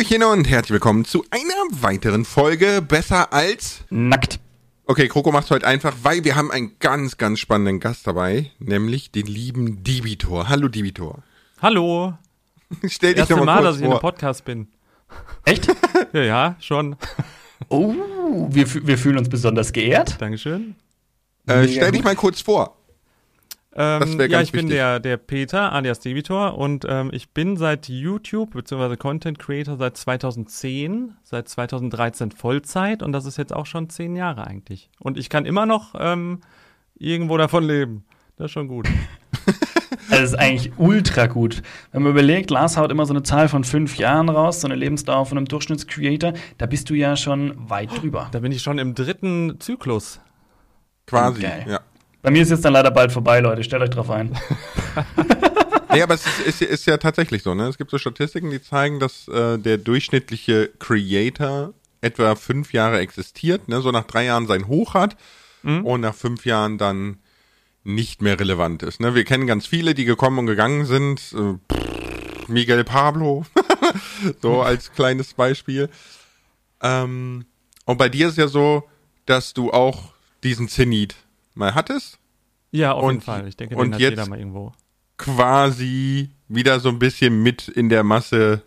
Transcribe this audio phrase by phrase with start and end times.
[0.00, 4.40] Hallöchen und herzlich willkommen zu einer weiteren Folge Besser als Nackt.
[4.86, 9.10] Okay, Kroko macht's heute einfach, weil wir haben einen ganz, ganz spannenden Gast dabei, nämlich
[9.10, 10.48] den lieben Dibitor.
[10.48, 11.18] Hallo Dibitor.
[11.60, 12.14] Hallo.
[12.88, 14.00] Stell dich Erste doch mal, Mal, kurz dass ich in einem vor.
[14.00, 14.68] Podcast bin.
[15.44, 15.68] Echt?
[16.14, 16.96] Ja, ja, schon.
[17.68, 17.94] Oh,
[18.50, 20.16] wir, wir fühlen uns besonders geehrt.
[20.18, 20.76] Dankeschön.
[21.46, 22.79] Äh, stell dich mal kurz vor.
[23.72, 24.76] Das Ähm, ja, ich bin wichtig.
[24.76, 28.96] der, der Peter alias Debitor und ähm, ich bin seit YouTube bzw.
[28.96, 34.46] Content Creator seit 2010, seit 2013 Vollzeit und das ist jetzt auch schon zehn Jahre
[34.46, 34.90] eigentlich.
[34.98, 36.40] Und ich kann immer noch ähm,
[36.98, 38.04] irgendwo davon leben.
[38.36, 38.88] Das ist schon gut.
[40.08, 41.62] Das ist eigentlich ultra gut.
[41.92, 44.74] Wenn man überlegt, Lars haut immer so eine Zahl von fünf Jahren raus, so eine
[44.74, 48.28] Lebensdauer von einem Durchschnittscreator, da bist du ja schon weit drüber.
[48.32, 50.20] Da bin ich schon im dritten Zyklus.
[51.06, 51.42] Quasi.
[51.42, 51.66] Geil.
[51.68, 51.80] Ja.
[52.22, 53.64] Bei mir ist jetzt dann leider bald vorbei, Leute.
[53.64, 54.36] Stellt euch drauf ein.
[55.92, 57.66] Nee, aber es ist, ist, ist ja tatsächlich so, ne?
[57.66, 63.66] Es gibt so Statistiken, die zeigen, dass äh, der durchschnittliche Creator etwa fünf Jahre existiert,
[63.66, 63.80] ne?
[63.80, 65.16] So nach drei Jahren sein Hoch hat
[65.62, 67.18] und nach fünf Jahren dann
[67.84, 69.00] nicht mehr relevant ist.
[69.00, 69.14] Ne?
[69.14, 71.34] Wir kennen ganz viele, die gekommen und gegangen sind.
[71.34, 73.44] Äh, pff, Miguel Pablo,
[74.42, 75.88] so als kleines Beispiel.
[76.82, 77.44] Ähm,
[77.84, 78.88] und bei dir ist ja so,
[79.26, 81.14] dass du auch diesen Zenit
[81.60, 82.18] mal hattest,
[82.72, 83.46] Ja, auf Und- jeden Fall.
[83.48, 84.72] Ich denke, und den hat jetzt- jeder mal irgendwo.
[85.16, 88.62] quasi wieder so ein bisschen mit in der Masse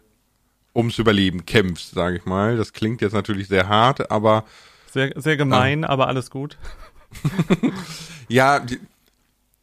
[0.76, 2.56] ums Überleben kämpfst, sage ich mal.
[2.58, 4.44] Das klingt jetzt natürlich sehr hart, aber
[4.92, 6.58] Sehr, sehr gemein, aber alles gut.
[8.28, 8.66] ja,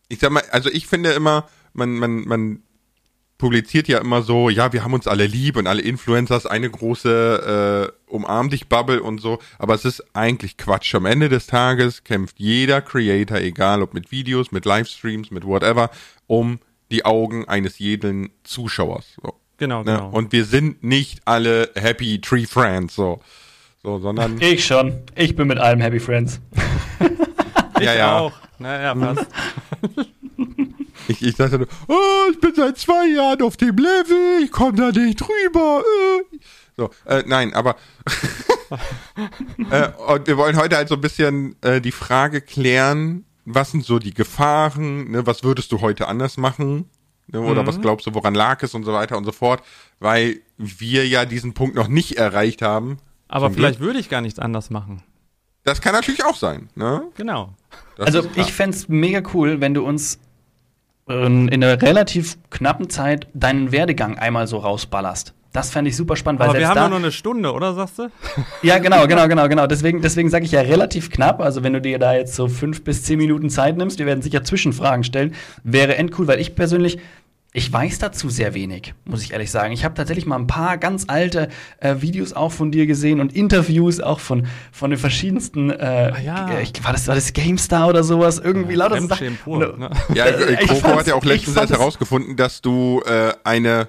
[0.08, 2.62] ich sag mal, also ich finde immer, man, man, man
[3.40, 7.92] publiziert ja immer so, ja, wir haben uns alle lieb und alle Influencers eine große
[8.08, 10.94] äh, Umarm dich Bubble und so, aber es ist eigentlich Quatsch.
[10.94, 15.90] Am Ende des Tages kämpft jeder Creator, egal ob mit Videos, mit Livestreams, mit whatever,
[16.26, 19.16] um die Augen eines jeden Zuschauers.
[19.22, 19.34] So.
[19.56, 19.94] Genau, Ne?
[19.94, 20.10] genau.
[20.10, 23.20] Und wir sind nicht alle Happy Tree Friends, so.
[23.82, 24.98] So, sondern, Ich schon.
[25.16, 26.40] Ich bin mit allem Happy Friends.
[27.80, 28.18] ja, ja.
[28.18, 28.32] auch.
[28.58, 29.26] Naja, fast.
[31.10, 34.76] Ich, ich sagte nur, oh, ich bin seit zwei Jahren auf dem Level, ich komme
[34.78, 35.82] da nicht drüber.
[35.82, 36.36] Äh.
[36.76, 37.74] So, äh, nein, aber
[39.70, 43.84] äh, und wir wollen heute halt so ein bisschen äh, die Frage klären, was sind
[43.84, 46.88] so die Gefahren, ne, was würdest du heute anders machen?
[47.26, 49.62] Ne, oder was glaubst du, woran lag es und so weiter und so fort,
[49.98, 52.98] weil wir ja diesen Punkt noch nicht erreicht haben.
[53.28, 53.88] Aber vielleicht Glück.
[53.88, 55.02] würde ich gar nichts anders machen.
[55.64, 57.02] Das kann natürlich auch sein, ne?
[57.16, 57.54] Genau.
[57.96, 60.18] Das also ich fänd's mega cool, wenn du uns
[61.10, 65.34] in einer relativ knappen Zeit deinen Werdegang einmal so rausballerst.
[65.52, 67.98] Das fände ich super spannend, weil Aber wir haben ja nur eine Stunde, oder sagst
[67.98, 68.08] du?
[68.62, 69.66] Ja, genau, genau, genau, genau.
[69.66, 71.40] Deswegen, deswegen sage ich ja relativ knapp.
[71.40, 74.22] Also wenn du dir da jetzt so fünf bis zehn Minuten Zeit nimmst, wir werden
[74.22, 75.34] sicher Zwischenfragen stellen,
[75.64, 76.98] wäre endcool, weil ich persönlich
[77.52, 79.72] ich weiß dazu sehr wenig, muss ich ehrlich sagen.
[79.72, 83.34] Ich habe tatsächlich mal ein paar ganz alte äh, Videos auch von dir gesehen und
[83.34, 85.70] Interviews auch von, von den verschiedensten.
[85.70, 86.48] Äh, ja.
[86.48, 88.38] äh, ich, war, das, war das GameStar oder sowas?
[88.38, 89.44] Irgendwie lauter so Fremdschämen Sachen.
[89.44, 89.90] pur, ne?
[90.14, 93.88] Ja, Äh, ich Coco hat ja auch letztens erst herausgefunden, dass du äh, eine,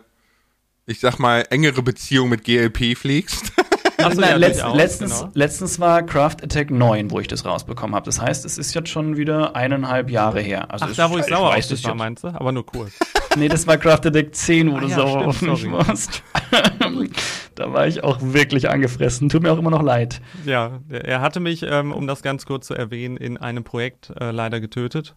[0.88, 3.53] ich sag mal, engere Beziehung mit GLP pflegst.
[3.97, 5.31] Achso, Na, ja, letzt, durchaus, letztens, genau.
[5.35, 8.05] letztens war Craft Attack 9, wo ich das rausbekommen habe.
[8.05, 10.72] Das heißt, es ist jetzt schon wieder eineinhalb Jahre her.
[10.72, 12.29] Also Ach, da, wo ich sauer auf weiß dich war, meinst du?
[12.29, 12.93] Aber nur kurz.
[13.37, 16.23] Nee, das war Craft Attack 10, wo Ah, du ja, sauer auf mich warst.
[17.55, 19.29] da war ich auch wirklich angefressen.
[19.29, 20.21] Tut mir auch immer noch leid.
[20.45, 24.31] Ja, er hatte mich, ähm, um das ganz kurz zu erwähnen, in einem Projekt äh,
[24.31, 25.15] leider getötet.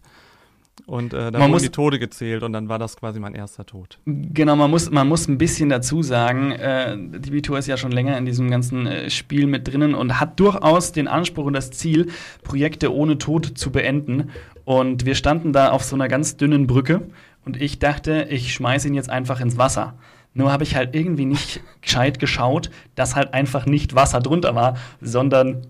[0.87, 3.65] Und äh, da Man wurden die Tode gezählt und dann war das quasi mein erster
[3.65, 3.97] Tod.
[4.05, 7.91] Genau, man muss, man muss ein bisschen dazu sagen, äh, die Vitor ist ja schon
[7.91, 11.71] länger in diesem ganzen äh, Spiel mit drinnen und hat durchaus den Anspruch und das
[11.71, 12.07] Ziel,
[12.43, 14.31] Projekte ohne Tod zu beenden.
[14.65, 17.03] Und wir standen da auf so einer ganz dünnen Brücke
[17.45, 19.93] und ich dachte, ich schmeiß ihn jetzt einfach ins Wasser.
[20.33, 24.77] Nur habe ich halt irgendwie nicht gescheit geschaut, dass halt einfach nicht Wasser drunter war,
[25.01, 25.67] sondern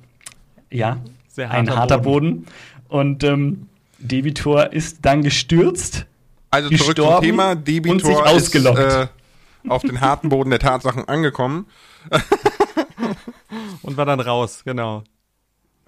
[0.71, 0.97] ja,
[1.27, 2.47] Sehr ein harter harter Boden.
[2.87, 3.67] Und ähm,
[3.99, 6.05] Devitor ist dann gestürzt.
[6.51, 7.51] Also zurück zum Thema.
[7.51, 8.79] und Debitor sich ist ausgelockt.
[8.79, 9.07] äh,
[9.67, 11.67] auf den harten Boden der Tatsachen angekommen.
[13.81, 15.03] Und war dann raus, genau.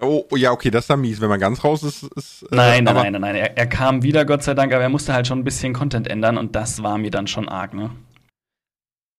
[0.00, 1.20] Oh, oh, ja, okay, das ist dann mies.
[1.20, 3.34] Wenn man ganz raus ist, ist äh, Nein, nein, nein, nein, nein.
[3.34, 6.06] Er, er kam wieder, Gott sei Dank, aber er musste halt schon ein bisschen Content
[6.06, 7.90] ändern und das war mir dann schon arg, ne?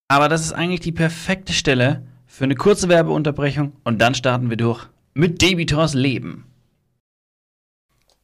[0.07, 4.57] Aber das ist eigentlich die perfekte Stelle für eine kurze Werbeunterbrechung und dann starten wir
[4.57, 6.45] durch mit Debitors Leben.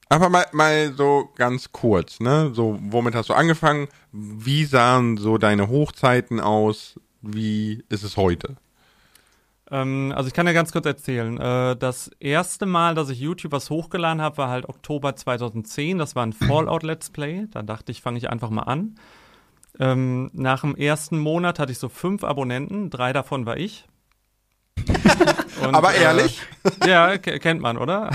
[0.08, 2.52] Aber mal, mal so ganz kurz, ne?
[2.54, 3.88] So, womit hast du angefangen?
[4.12, 7.00] Wie sahen so deine Hochzeiten aus?
[7.22, 8.56] Wie ist es heute?
[9.72, 11.40] Ähm, also ich kann ja ganz kurz erzählen.
[11.40, 15.98] Äh, das erste Mal, dass ich YouTube was hochgeladen habe, war halt Oktober 2010.
[15.98, 17.48] Das war ein Fallout Let's Play.
[17.52, 18.96] Da dachte ich, fange ich einfach mal an.
[19.80, 23.86] Ähm, nach dem ersten Monat hatte ich so fünf Abonnenten, drei davon war ich.
[25.62, 26.42] Und, Aber ehrlich?
[26.82, 28.12] Äh, ja, kennt man, oder?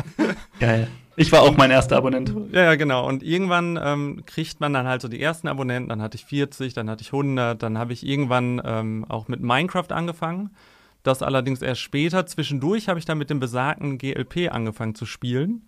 [0.60, 0.88] Geil.
[1.16, 2.34] Ich war auch mein erster Abonnent.
[2.52, 3.06] Ja, ja, genau.
[3.06, 5.90] Und irgendwann ähm, kriegt man dann halt so die ersten Abonnenten.
[5.90, 7.62] Dann hatte ich 40, dann hatte ich 100.
[7.62, 10.50] Dann habe ich irgendwann ähm, auch mit Minecraft angefangen.
[11.02, 12.26] Das allerdings erst später.
[12.26, 15.66] Zwischendurch habe ich dann mit dem besagten GLP angefangen zu spielen.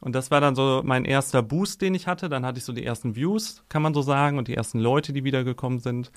[0.00, 2.28] Und das war dann so mein erster Boost, den ich hatte.
[2.28, 5.12] Dann hatte ich so die ersten Views, kann man so sagen, und die ersten Leute,
[5.12, 6.12] die wiedergekommen sind.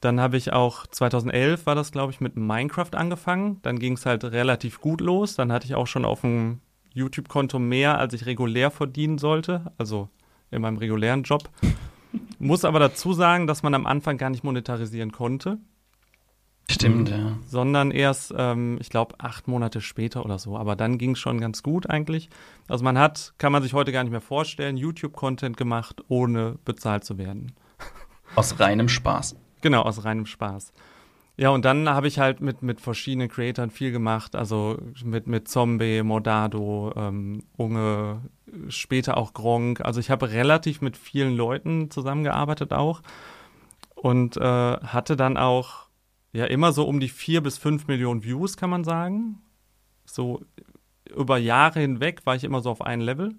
[0.00, 3.60] Dann habe ich auch 2011 war das, glaube ich, mit Minecraft angefangen.
[3.62, 5.36] Dann ging es halt relativ gut los.
[5.36, 6.60] Dann hatte ich auch schon auf dem
[6.94, 10.08] YouTube-Konto mehr, als ich regulär verdienen sollte, also
[10.50, 11.48] in meinem regulären Job.
[12.38, 15.58] Muss aber dazu sagen, dass man am Anfang gar nicht monetarisieren konnte.
[16.72, 17.38] Stimmt, ja.
[17.46, 20.56] Sondern erst, ähm, ich glaube, acht Monate später oder so.
[20.56, 22.30] Aber dann ging es schon ganz gut eigentlich.
[22.68, 27.04] Also man hat, kann man sich heute gar nicht mehr vorstellen, YouTube-Content gemacht, ohne bezahlt
[27.04, 27.52] zu werden.
[28.36, 29.36] Aus reinem Spaß.
[29.60, 30.72] Genau, aus reinem Spaß.
[31.36, 35.48] Ja, und dann habe ich halt mit, mit verschiedenen Creatoren viel gemacht, also mit, mit
[35.48, 38.20] Zombie, Mordado, ähm, Unge,
[38.68, 39.80] später auch Gronk.
[39.80, 43.02] Also ich habe relativ mit vielen Leuten zusammengearbeitet auch
[43.94, 45.86] und äh, hatte dann auch
[46.32, 49.40] ja immer so um die vier bis fünf Millionen Views, kann man sagen.
[50.04, 50.42] So
[51.14, 53.34] über Jahre hinweg war ich immer so auf einem Level.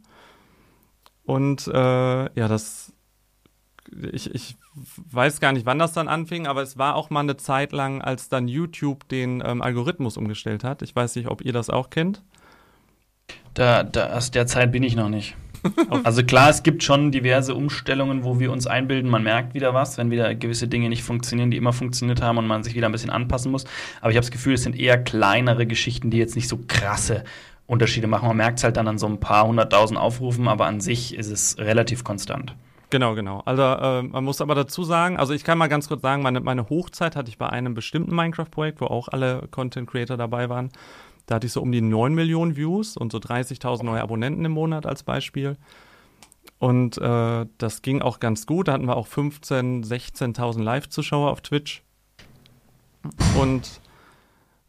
[1.24, 2.94] Und äh, ja, das
[4.12, 4.56] ich, ich
[5.12, 8.01] weiß gar nicht, wann das dann anfing, aber es war auch mal eine Zeit lang,
[8.01, 10.81] als dann YouTube den ähm, Algorithmus umgestellt hat.
[10.81, 12.24] Ich weiß nicht, ob ihr das auch kennt.
[13.54, 15.36] Da, da, aus der Zeit bin ich noch nicht.
[16.04, 19.98] also klar, es gibt schon diverse Umstellungen, wo wir uns einbilden, man merkt wieder was,
[19.98, 22.92] wenn wieder gewisse Dinge nicht funktionieren, die immer funktioniert haben und man sich wieder ein
[22.92, 23.65] bisschen anpassen muss.
[24.01, 27.24] Aber ich habe das Gefühl, es sind eher kleinere Geschichten, die jetzt nicht so krasse
[27.68, 28.27] Unterschiede machen.
[28.27, 31.31] Man merkt es halt dann an so ein paar hunderttausend Aufrufen, aber an sich ist
[31.31, 32.56] es relativ konstant.
[32.94, 33.42] Genau, genau.
[33.45, 36.42] Also äh, man muss aber dazu sagen, also ich kann mal ganz kurz sagen, meine,
[36.42, 40.69] meine Hochzeit hatte ich bei einem bestimmten Minecraft-Projekt, wo auch alle Content-Creator dabei waren.
[41.25, 44.52] Da hatte ich so um die 9 Millionen Views und so 30.000 neue Abonnenten im
[44.52, 45.58] Monat als Beispiel.
[46.60, 48.68] Und äh, das ging auch ganz gut.
[48.68, 51.84] Da hatten wir auch 15.000, 16.000 Live-Zuschauer auf Twitch.
[53.38, 53.81] Und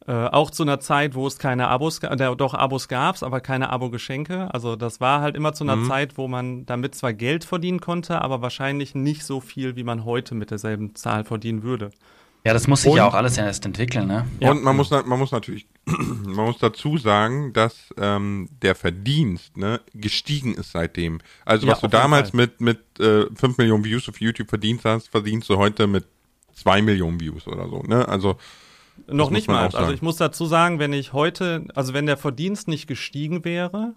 [0.06, 3.70] äh, auch zu einer Zeit, wo es keine Abos, äh, doch Abos gab, aber keine
[3.70, 4.52] Abo-Geschenke.
[4.52, 5.86] Also das war halt immer zu einer mhm.
[5.86, 10.04] Zeit, wo man damit zwar Geld verdienen konnte, aber wahrscheinlich nicht so viel, wie man
[10.04, 11.90] heute mit derselben Zahl verdienen würde.
[12.46, 14.26] Ja, das muss sich und, ja auch alles erst entwickeln, ne?
[14.34, 14.54] Und ja.
[14.54, 20.54] man muss, man muss natürlich, man muss dazu sagen, dass ähm, der Verdienst ne, gestiegen
[20.54, 21.20] ist seitdem.
[21.46, 25.08] Also was ja, du damals mit mit äh, 5 Millionen Views auf YouTube verdient hast,
[25.08, 26.04] verdienst du heute mit
[26.52, 27.82] 2 Millionen Views oder so.
[27.82, 28.06] Ne?
[28.06, 28.36] Also
[29.06, 29.68] noch nicht mal.
[29.68, 33.94] Also ich muss dazu sagen, wenn ich heute, also wenn der Verdienst nicht gestiegen wäre,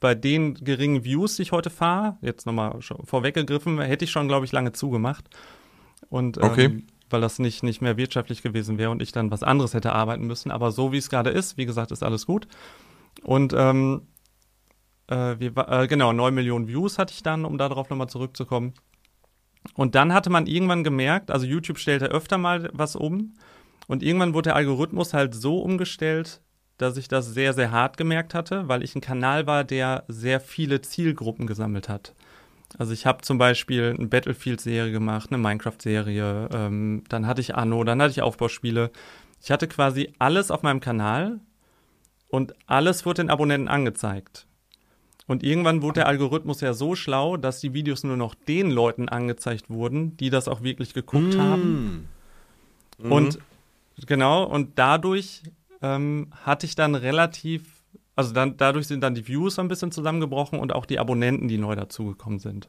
[0.00, 4.46] bei den geringen Views, die ich heute fahre, jetzt nochmal vorweggegriffen, hätte ich schon, glaube
[4.46, 5.28] ich, lange zugemacht.
[6.08, 6.64] Und okay.
[6.64, 9.92] ähm, weil das nicht, nicht mehr wirtschaftlich gewesen wäre und ich dann was anderes hätte
[9.92, 10.50] arbeiten müssen.
[10.50, 12.48] Aber so wie es gerade ist, wie gesagt, ist alles gut.
[13.22, 14.02] Und ähm,
[15.08, 18.74] äh, wir, äh, genau, 9 Millionen Views hatte ich dann, um darauf nochmal zurückzukommen.
[19.74, 23.34] Und dann hatte man irgendwann gemerkt, also YouTube stellte öfter mal was um
[23.88, 26.40] und irgendwann wurde der Algorithmus halt so umgestellt,
[26.78, 30.40] dass ich das sehr, sehr hart gemerkt hatte, weil ich ein Kanal war, der sehr
[30.40, 32.14] viele Zielgruppen gesammelt hat.
[32.78, 37.84] Also ich habe zum Beispiel eine Battlefield-Serie gemacht, eine Minecraft-Serie, ähm, dann hatte ich Anno,
[37.84, 38.90] dann hatte ich Aufbauspiele.
[39.42, 41.40] Ich hatte quasi alles auf meinem Kanal
[42.28, 44.46] und alles wurde den Abonnenten angezeigt.
[45.26, 49.08] Und irgendwann wurde der Algorithmus ja so schlau, dass die Videos nur noch den Leuten
[49.08, 51.40] angezeigt wurden, die das auch wirklich geguckt mm.
[51.40, 52.08] haben.
[52.98, 53.12] Mm.
[53.12, 53.38] Und
[54.04, 55.42] Genau, und dadurch
[55.80, 57.75] ähm, hatte ich dann relativ,
[58.16, 61.58] also dann, dadurch sind dann die Views ein bisschen zusammengebrochen und auch die Abonnenten, die
[61.58, 62.68] neu dazugekommen sind.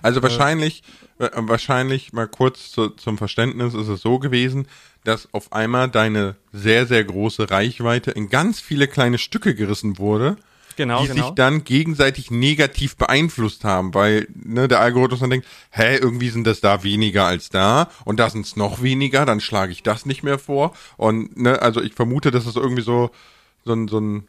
[0.00, 0.82] Also wahrscheinlich,
[1.18, 4.68] äh, wahrscheinlich mal kurz zu, zum Verständnis ist es so gewesen,
[5.04, 10.36] dass auf einmal deine sehr, sehr große Reichweite in ganz viele kleine Stücke gerissen wurde
[10.78, 11.26] genau, die genau.
[11.26, 16.46] sich dann gegenseitig negativ beeinflusst haben, weil ne, der Algorithmus dann denkt, hä, irgendwie sind
[16.46, 20.06] das da weniger als da und da sind es noch weniger, dann schlage ich das
[20.06, 20.72] nicht mehr vor.
[20.96, 23.10] Und ne, also ich vermute, dass es irgendwie so,
[23.64, 24.28] so ein, so ein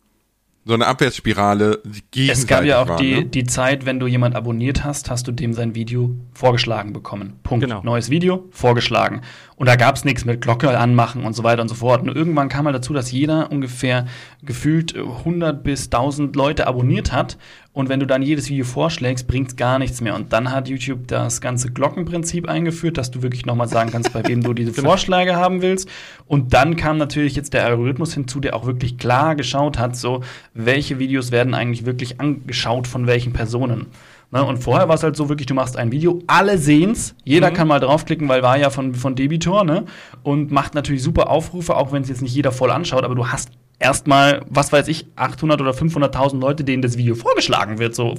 [0.69, 1.81] so eine Abwärtsspirale
[2.15, 3.25] Es gab ja auch war, die, ne?
[3.25, 7.39] die Zeit, wenn du jemand abonniert hast, hast du dem sein Video vorgeschlagen bekommen.
[7.41, 7.65] Punkt.
[7.65, 7.81] Genau.
[7.81, 9.21] Neues Video, vorgeschlagen.
[9.55, 12.03] Und da gab es nichts mit Glocke anmachen und so weiter und so fort.
[12.03, 14.05] Und irgendwann kam mal dazu, dass jeder ungefähr
[14.43, 17.39] gefühlt 100 bis 1000 Leute abonniert hat
[17.71, 20.15] und wenn du dann jedes Video vorschlägst, bringt es gar nichts mehr.
[20.15, 24.27] Und dann hat YouTube das ganze Glockenprinzip eingeführt, dass du wirklich nochmal sagen kannst, bei
[24.27, 24.89] wem du diese genau.
[24.89, 25.88] Vorschläge haben willst.
[26.25, 30.23] Und dann kam natürlich jetzt der Algorithmus hinzu, der auch wirklich klar geschaut hat, so
[30.53, 33.85] welche Videos werden eigentlich wirklich angeschaut von welchen Personen.
[34.31, 34.43] Ne?
[34.43, 37.53] Und vorher war es halt so wirklich, du machst ein Video, alle sehen's, jeder Mhm.
[37.55, 39.85] kann mal draufklicken, weil war ja von, von Debitor, ne?
[40.23, 43.27] Und macht natürlich super Aufrufe, auch wenn es jetzt nicht jeder voll anschaut, aber du
[43.27, 48.15] hast erstmal, was weiß ich, 800 oder 500.000 Leute, denen das Video vorgeschlagen wird, so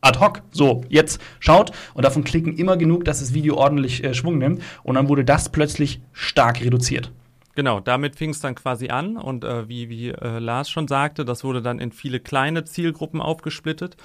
[0.00, 0.42] ad hoc.
[0.50, 4.62] So, jetzt schaut und davon klicken immer genug, dass das Video ordentlich äh, Schwung nimmt.
[4.82, 7.10] Und dann wurde das plötzlich stark reduziert.
[7.54, 11.24] Genau, damit fing es dann quasi an und äh, wie, wie äh, Lars schon sagte,
[11.24, 13.96] das wurde dann in viele kleine Zielgruppen aufgesplittet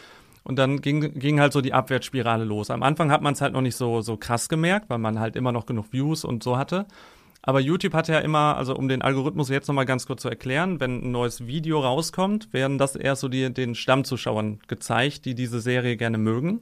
[0.43, 2.71] und dann ging, ging halt so die Abwärtsspirale los.
[2.71, 5.35] Am Anfang hat man es halt noch nicht so, so krass gemerkt, weil man halt
[5.35, 6.87] immer noch genug Views und so hatte.
[7.45, 10.79] Aber YouTube hat ja immer, also um den Algorithmus jetzt nochmal ganz kurz zu erklären,
[10.79, 15.59] wenn ein neues Video rauskommt, werden das erst so die, den Stammzuschauern gezeigt, die diese
[15.59, 16.61] Serie gerne mögen.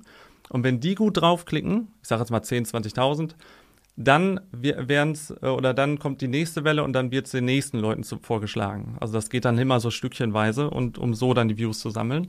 [0.50, 3.36] Und wenn die gut draufklicken, ich sage jetzt mal 10, 20.000,
[3.96, 7.78] dann wären's, äh, oder dann kommt die nächste Welle und dann wird es den nächsten
[7.78, 8.98] Leuten zu, vorgeschlagen.
[9.00, 12.28] Also das geht dann immer so stückchenweise und um so dann die Views zu sammeln.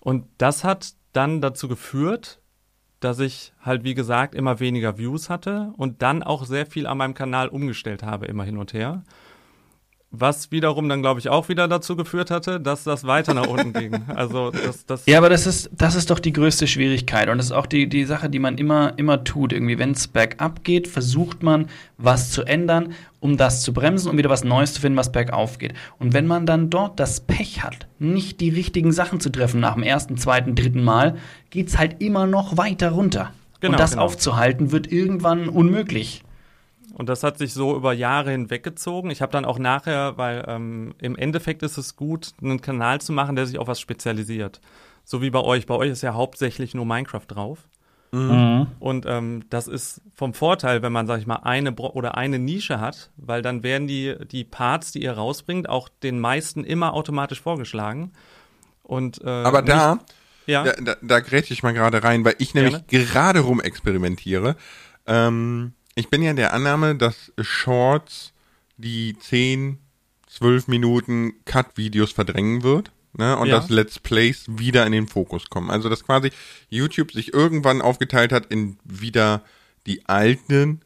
[0.00, 2.40] Und das hat dann dazu geführt,
[3.00, 6.98] dass ich halt, wie gesagt, immer weniger Views hatte und dann auch sehr viel an
[6.98, 9.02] meinem Kanal umgestellt habe, immer hin und her.
[10.12, 13.72] Was wiederum dann, glaube ich, auch wieder dazu geführt hatte, dass das weiter nach unten
[13.72, 14.02] ging.
[14.14, 17.28] Also das, das Ja, aber das ist, das ist doch die größte Schwierigkeit.
[17.28, 19.52] Und das ist auch die, die Sache, die man immer, immer tut.
[19.52, 21.66] Irgendwie, wenn es bergab geht, versucht man,
[21.98, 25.58] was zu ändern, um das zu bremsen, um wieder was Neues zu finden, was bergauf
[25.58, 25.74] geht.
[25.98, 29.74] Und wenn man dann dort das Pech hat, nicht die richtigen Sachen zu treffen nach
[29.74, 31.16] dem ersten, zweiten, dritten Mal,
[31.50, 33.32] geht's halt immer noch weiter runter.
[33.60, 34.04] Genau, Und das genau.
[34.04, 36.22] aufzuhalten, wird irgendwann unmöglich.
[36.94, 39.10] Und das hat sich so über Jahre hinweggezogen.
[39.10, 43.12] Ich habe dann auch nachher, weil ähm, im Endeffekt ist es gut, einen Kanal zu
[43.12, 44.60] machen, der sich auf was spezialisiert.
[45.04, 45.66] So wie bei euch.
[45.66, 47.68] Bei euch ist ja hauptsächlich nur Minecraft drauf.
[48.78, 52.38] Und ähm, das ist vom Vorteil, wenn man, sag ich mal, eine Bro oder eine
[52.38, 56.94] Nische hat, weil dann werden die, die Parts, die ihr rausbringt, auch den meisten immer
[56.94, 58.12] automatisch vorgeschlagen.
[58.82, 60.06] Und, äh, Aber da, nicht,
[60.46, 64.56] ja, da, da, da grätsche ich mal gerade rein, weil ich nämlich gerade rum experimentiere.
[65.06, 68.32] Ähm, ich bin ja der Annahme, dass Shorts
[68.76, 69.78] die 10,
[70.28, 72.92] 12 Minuten Cut-Videos verdrängen wird.
[73.18, 73.56] Ne, und Ja.
[73.56, 75.70] dass Let's Plays wieder in den Fokus kommen.
[75.70, 76.30] Also dass quasi
[76.68, 79.42] YouTube sich irgendwann aufgeteilt hat in wieder
[79.86, 80.82] die alten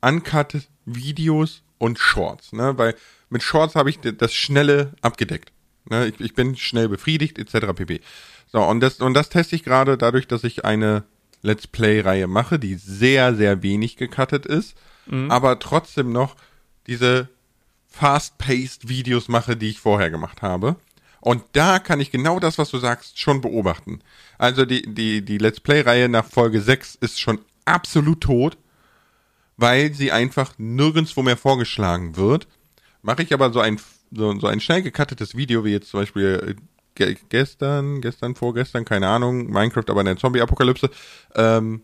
[0.00, 2.52] Uncut-Videos und Shorts.
[2.52, 2.78] Ne?
[2.78, 2.94] Weil
[3.28, 5.52] mit Shorts habe ich das Schnelle abgedeckt.
[5.86, 6.06] Ne?
[6.06, 7.72] Ich, ich bin schnell befriedigt, etc.
[7.74, 8.00] pp.
[8.52, 11.02] So, und das, und das teste ich gerade dadurch, dass ich eine
[11.42, 14.76] Let's Play-Reihe mache, die sehr, sehr wenig gecuttet ist,
[15.30, 16.36] aber trotzdem noch
[16.86, 17.28] diese
[17.88, 20.76] fast-paced Videos mache, die ich vorher gemacht habe.
[21.20, 24.00] Und da kann ich genau das, was du sagst, schon beobachten.
[24.38, 28.56] Also die, die, die Let's Play-Reihe nach Folge 6 ist schon absolut tot,
[29.56, 32.46] weil sie einfach nirgendwo mehr vorgeschlagen wird.
[33.02, 33.80] Mache ich aber so ein,
[34.12, 38.84] so, so ein schnell gecuttetes Video, wie jetzt zum Beispiel äh, ge gestern, gestern, vorgestern,
[38.84, 40.90] keine Ahnung, Minecraft, aber in der Zombie-Apokalypse,
[41.34, 41.82] ähm,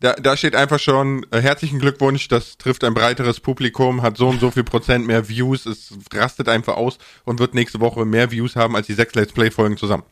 [0.00, 4.28] da, da steht einfach schon, äh, herzlichen Glückwunsch, das trifft ein breiteres Publikum, hat so
[4.28, 8.30] und so viel Prozent mehr Views, es rastet einfach aus und wird nächste Woche mehr
[8.30, 10.02] Views haben als die sechs Let's Play-Folgen zusammen.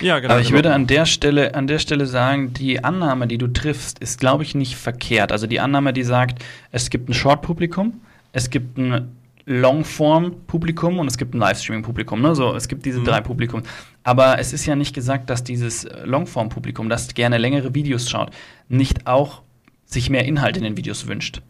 [0.00, 0.34] ja, genau.
[0.34, 0.58] Aber ich genau.
[0.58, 4.42] würde an der Stelle, an der Stelle sagen, die Annahme, die du triffst, ist, glaube
[4.42, 5.32] ich, nicht verkehrt.
[5.32, 8.00] Also die Annahme, die sagt, es gibt ein Short-Publikum,
[8.32, 12.20] es gibt ein Longform-Publikum und es gibt ein Livestreaming-Publikum.
[12.20, 12.34] Ne?
[12.34, 13.62] So, es gibt diese drei Publikum.
[14.02, 18.30] Aber es ist ja nicht gesagt, dass dieses Longform-Publikum, das gerne längere Videos schaut,
[18.68, 19.42] nicht auch
[19.84, 21.42] sich mehr Inhalt in den Videos wünscht.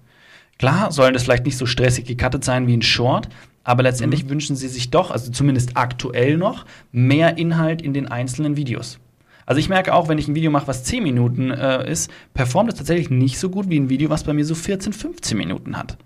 [0.59, 3.29] Klar, sollen das vielleicht nicht so stressig gecuttet sein wie ein Short,
[3.65, 8.57] aber letztendlich wünschen sie sich doch, also zumindest aktuell noch, mehr Inhalt in den einzelnen
[8.57, 8.99] Videos.
[9.45, 12.71] Also ich merke auch, wenn ich ein Video mache, was 10 Minuten äh, ist, performt
[12.71, 15.77] es tatsächlich nicht so gut wie ein Video, was bei mir so 14, 15 Minuten
[15.77, 15.97] hat.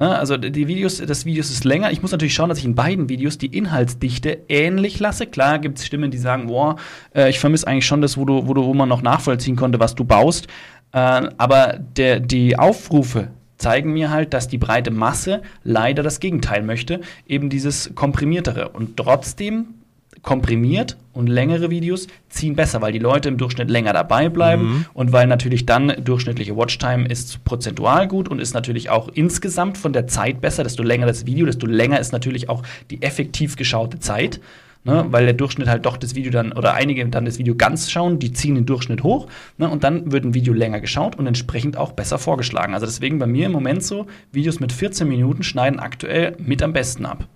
[0.00, 0.18] Ne?
[0.18, 1.92] Also die Videos, das Videos ist länger.
[1.92, 5.26] Ich muss natürlich schauen, dass ich in beiden Videos die Inhaltsdichte ähnlich lasse.
[5.26, 6.76] Klar gibt es Stimmen, die sagen, boah,
[7.14, 9.78] äh, ich vermisse eigentlich schon das, wo du, wo du, wo man noch nachvollziehen konnte,
[9.78, 10.48] was du baust.
[10.92, 13.28] Äh, aber der, die Aufrufe
[13.58, 18.70] zeigen mir halt, dass die breite Masse leider das Gegenteil möchte, eben dieses komprimiertere.
[18.70, 19.74] Und trotzdem
[20.22, 25.12] komprimiert und längere Videos ziehen besser, weil die Leute im Durchschnitt länger dabei bleiben und
[25.12, 30.06] weil natürlich dann durchschnittliche Watchtime ist prozentual gut und ist natürlich auch insgesamt von der
[30.06, 30.62] Zeit besser.
[30.62, 34.40] Desto länger das Video, desto länger ist natürlich auch die effektiv geschaute Zeit.
[34.82, 37.90] Ne, weil der Durchschnitt halt doch das Video dann, oder einige dann das Video ganz
[37.90, 39.26] schauen, die ziehen den Durchschnitt hoch,
[39.58, 42.72] ne, und dann wird ein Video länger geschaut und entsprechend auch besser vorgeschlagen.
[42.72, 46.72] Also deswegen bei mir im Moment so, Videos mit 14 Minuten schneiden aktuell mit am
[46.72, 47.26] besten ab.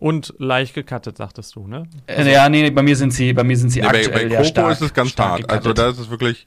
[0.00, 1.86] Und leicht gecuttet, sagtest du, ne?
[2.06, 4.34] Äh, ja, nee, bei mir sind sie, bei mir sind sie Ja, bei, aktuell bei
[4.34, 5.50] ja Coco stark, ist es ganz stark hart.
[5.50, 6.46] Also da ist es wirklich.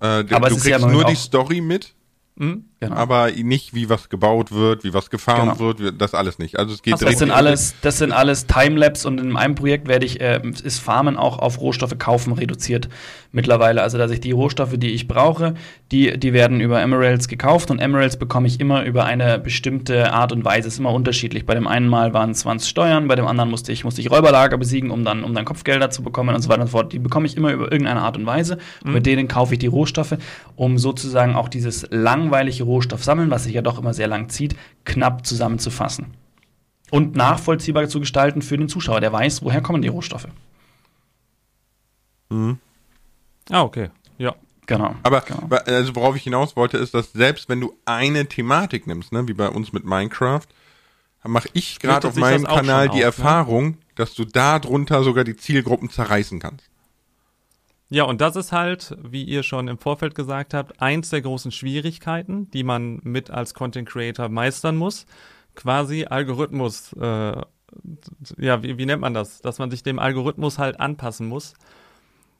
[0.00, 1.94] Äh, du Aber es du ist ja kriegst immer nur die Story mit.
[2.36, 2.64] Hm?
[2.80, 2.96] Genau.
[2.96, 5.58] aber nicht wie was gebaut wird, wie was gefahren genau.
[5.58, 6.58] wird, das alles nicht.
[6.58, 9.86] Also es geht also das sind alles, das sind alles Timelapse und in einem Projekt
[9.86, 12.88] werde ich äh, ist Farmen auch auf Rohstoffe kaufen reduziert
[13.32, 13.82] mittlerweile.
[13.82, 15.54] Also dass ich die Rohstoffe, die ich brauche,
[15.92, 20.32] die die werden über Emeralds gekauft und Emeralds bekomme ich immer über eine bestimmte Art
[20.32, 20.68] und Weise.
[20.68, 21.46] Ist immer unterschiedlich.
[21.46, 24.10] Bei dem einen Mal waren es 20 Steuern, bei dem anderen musste ich musste ich
[24.10, 26.92] Räuberlager besiegen, um dann um dann Kopfgelder zu bekommen und so weiter und so fort.
[26.92, 28.58] Die bekomme ich immer über irgendeine Art und Weise.
[28.84, 28.92] Mhm.
[28.94, 30.16] Mit denen kaufe ich die Rohstoffe,
[30.56, 34.56] um sozusagen auch dieses langweilige Rohstoff sammeln, was sich ja doch immer sehr lang zieht,
[34.84, 36.14] knapp zusammenzufassen.
[36.90, 40.28] Und nachvollziehbar zu gestalten für den Zuschauer, der weiß, woher kommen die Rohstoffe.
[42.30, 42.58] Mhm.
[43.48, 43.90] Ah, okay.
[44.18, 44.34] Ja.
[44.66, 44.94] Genau.
[45.02, 45.48] Aber genau.
[45.66, 49.34] Also worauf ich hinaus wollte, ist, dass selbst wenn du eine Thematik nimmst, ne, wie
[49.34, 50.46] bei uns mit Minecraft,
[51.24, 53.04] mache ich gerade auf meinem Kanal die auf, ne?
[53.04, 53.76] Erfahrung, ne?
[53.96, 56.69] dass du da drunter sogar die Zielgruppen zerreißen kannst.
[57.92, 61.50] Ja, und das ist halt, wie ihr schon im Vorfeld gesagt habt, eins der großen
[61.50, 65.06] Schwierigkeiten, die man mit als Content Creator meistern muss.
[65.56, 67.40] Quasi Algorithmus, äh,
[68.38, 69.40] ja, wie, wie nennt man das?
[69.40, 71.54] Dass man sich dem Algorithmus halt anpassen muss.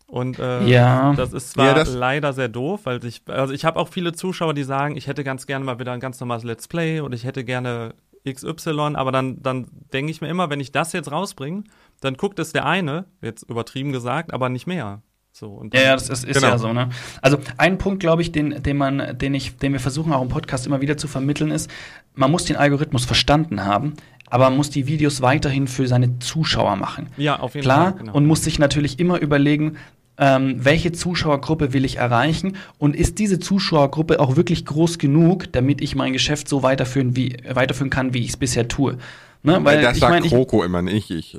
[0.06, 1.14] Und äh, ja.
[1.14, 4.12] das ist zwar ja, das leider sehr doof, weil ich, also ich habe auch viele
[4.12, 7.12] Zuschauer, die sagen, ich hätte ganz gerne mal wieder ein ganz normales Let's Play und
[7.12, 7.94] ich hätte gerne
[8.28, 11.64] XY, aber dann, dann denke ich mir immer, wenn ich das jetzt rausbringe,
[12.00, 15.02] dann guckt es der eine, jetzt übertrieben gesagt, aber nicht mehr.
[15.40, 16.48] So, ja, ja, das ist, ist genau.
[16.48, 16.90] ja so, ne?
[17.22, 20.28] Also ein Punkt, glaube ich, den, den man, den ich, den wir versuchen auch im
[20.28, 21.70] Podcast immer wieder zu vermitteln, ist,
[22.14, 23.94] man muss den Algorithmus verstanden haben,
[24.28, 27.06] aber man muss die Videos weiterhin für seine Zuschauer machen.
[27.16, 28.00] Ja, auf jeden Klar, Fall.
[28.00, 28.12] Genau.
[28.12, 29.78] Und muss sich natürlich immer überlegen,
[30.18, 35.80] ähm, welche Zuschauergruppe will ich erreichen und ist diese Zuschauergruppe auch wirklich groß genug, damit
[35.80, 38.98] ich mein Geschäft so weiterführen, wie, weiterführen kann, wie ich es bisher tue.
[39.42, 39.58] Ne?
[39.62, 41.38] Weil das ich sagt mein, Kroko immer nicht ich.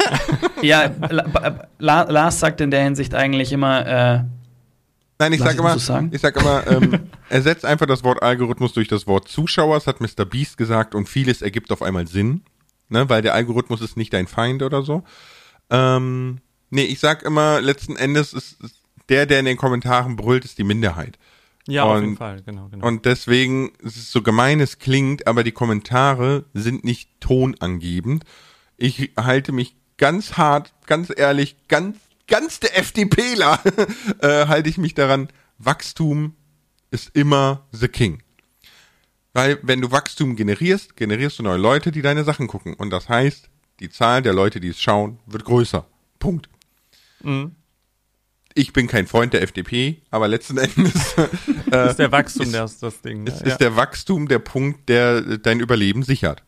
[0.62, 0.90] ja,
[1.78, 3.86] Lars sagt in der Hinsicht eigentlich immer.
[3.86, 4.24] Äh,
[5.18, 9.06] Nein, ich sage immer, ich sag immer, ähm, ersetzt einfach das Wort Algorithmus durch das
[9.06, 9.76] Wort Zuschauer.
[9.76, 10.24] Das hat Mr.
[10.24, 12.42] Beast gesagt und vieles ergibt auf einmal Sinn,
[12.88, 13.08] ne?
[13.08, 15.04] weil der Algorithmus ist nicht dein Feind oder so.
[15.70, 16.38] Ähm,
[16.70, 20.58] nee, ich sag immer, letzten Endes ist, ist der, der in den Kommentaren brüllt, ist
[20.58, 21.18] die Minderheit.
[21.66, 22.86] Ja, und, auf jeden Fall, genau, genau.
[22.86, 28.24] Und deswegen so gemein es klingt, aber die Kommentare sind nicht tonangebend.
[28.76, 33.60] Ich halte mich ganz hart, ganz ehrlich, ganz, ganz der FDPler,
[34.20, 36.34] äh, halte ich mich daran, Wachstum
[36.90, 38.22] ist immer the king.
[39.32, 42.74] Weil wenn du Wachstum generierst, generierst du neue Leute, die deine Sachen gucken.
[42.74, 43.48] Und das heißt,
[43.80, 45.86] die Zahl der Leute, die es schauen, wird größer.
[46.18, 46.48] Punkt.
[47.22, 47.56] Mhm
[48.54, 51.14] ich bin kein Freund der FDP, aber letzten Endes
[51.72, 53.26] äh, ist der Wachstum ist, das, das Ding.
[53.26, 53.48] Ist, ja.
[53.48, 56.42] ist der Wachstum der Punkt, der dein Überleben sichert.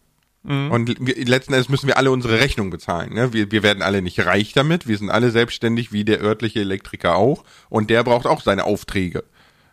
[0.45, 0.71] Mhm.
[0.71, 3.13] Und wir, letzten Endes müssen wir alle unsere Rechnung bezahlen.
[3.13, 3.33] Ne?
[3.33, 4.87] Wir, wir werden alle nicht reich damit.
[4.87, 7.45] Wir sind alle selbstständig, wie der örtliche Elektriker auch.
[7.69, 9.25] Und der braucht auch seine Aufträge.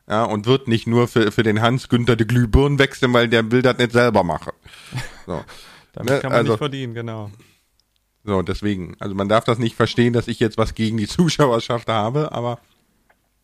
[0.10, 3.52] Ja, und wird nicht nur für, für den Hans Günther die Glühbirnen wechseln, weil der
[3.52, 4.52] will das nicht selber machen.
[5.26, 5.44] So.
[5.94, 6.20] Damit ne?
[6.20, 7.32] kann man also, nicht verdienen, genau.
[8.24, 8.96] So, deswegen.
[9.00, 12.60] Also man darf das nicht verstehen, dass ich jetzt was gegen die Zuschauerschaft habe, aber.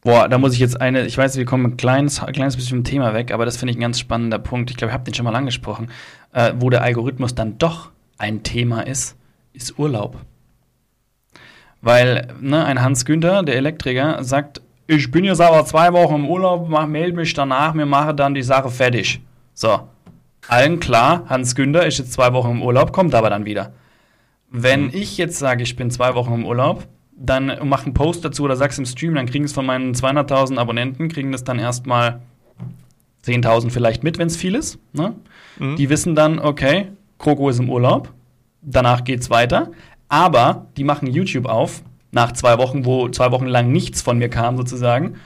[0.01, 2.77] Boah, da muss ich jetzt eine, ich weiß, wir kommen ein kleines, ein kleines bisschen
[2.77, 4.71] vom Thema weg, aber das finde ich ein ganz spannender Punkt.
[4.71, 5.91] Ich glaube, ich habe den schon mal angesprochen.
[6.31, 9.17] Äh, wo der Algorithmus dann doch ein Thema ist,
[9.51, 10.17] ist Urlaub.
[11.81, 16.29] Weil ne, ein Hans Günther, der Elektriker, sagt, ich bin jetzt aber zwei Wochen im
[16.29, 19.21] Urlaub, mach, melde mich danach, wir machen dann die Sache fertig.
[19.53, 19.81] So.
[20.47, 23.73] Allen klar, Hans Günther ist jetzt zwei Wochen im Urlaub, kommt aber dann wieder.
[24.51, 24.91] Wenn mhm.
[24.93, 28.55] ich jetzt sage, ich bin zwei Wochen im Urlaub, dann mach einen Post dazu oder
[28.55, 32.21] sag's im Stream, dann kriegen es von meinen 200.000 Abonnenten, kriegen das dann erstmal
[33.25, 34.79] 10.000 vielleicht mit, wenn es viel ist.
[34.93, 35.15] Ne?
[35.57, 35.75] Mhm.
[35.75, 38.13] Die wissen dann, okay, Kroko ist im Urlaub,
[38.61, 39.71] danach geht's weiter.
[40.07, 44.29] Aber die machen YouTube auf, nach zwei Wochen, wo zwei Wochen lang nichts von mir
[44.29, 45.17] kam sozusagen,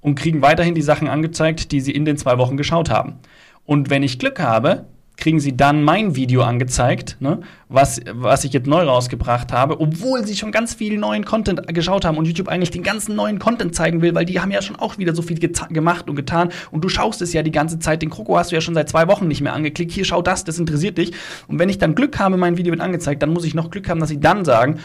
[0.00, 3.20] und kriegen weiterhin die Sachen angezeigt, die sie in den zwei Wochen geschaut haben.
[3.64, 4.86] Und wenn ich Glück habe,
[5.16, 10.26] kriegen sie dann mein Video angezeigt, ne, was, was ich jetzt neu rausgebracht habe, obwohl
[10.26, 13.74] sie schon ganz viel neuen Content geschaut haben und YouTube eigentlich den ganzen neuen Content
[13.74, 16.82] zeigen will, weil die haben ja schon auch wieder so viel gemacht und getan und
[16.82, 18.02] du schaust es ja die ganze Zeit.
[18.02, 19.92] Den Kroko hast du ja schon seit zwei Wochen nicht mehr angeklickt.
[19.92, 21.12] Hier, schau das, das interessiert dich.
[21.46, 23.88] Und wenn ich dann Glück habe, mein Video wird angezeigt, dann muss ich noch Glück
[23.88, 24.80] haben, dass sie dann sagen,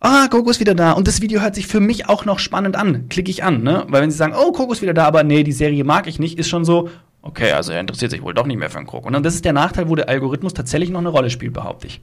[0.00, 2.76] ah, Coco ist wieder da und das Video hört sich für mich auch noch spannend
[2.76, 3.86] an, klicke ich an, ne?
[3.88, 6.18] Weil wenn sie sagen, oh, Coco ist wieder da, aber nee, die Serie mag ich
[6.18, 6.90] nicht, ist schon so,
[7.26, 9.06] Okay, also er interessiert sich wohl doch nicht mehr für einen Krog.
[9.06, 12.02] Und das ist der Nachteil, wo der Algorithmus tatsächlich noch eine Rolle spielt, behaupte ich.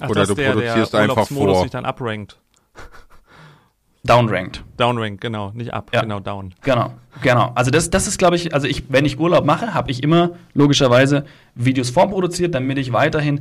[0.00, 1.62] Ach, Oder du der, produzierst der einfach vor.
[1.62, 2.36] sich dann uprankt.
[4.02, 4.64] Downranked.
[4.76, 6.00] Downranked, genau, nicht up, ja.
[6.00, 6.52] genau, down.
[6.62, 7.52] Genau, genau.
[7.54, 10.30] Also das, das ist, glaube ich, also ich, wenn ich Urlaub mache, habe ich immer
[10.52, 13.38] logischerweise Videos vorproduziert, damit ich weiterhin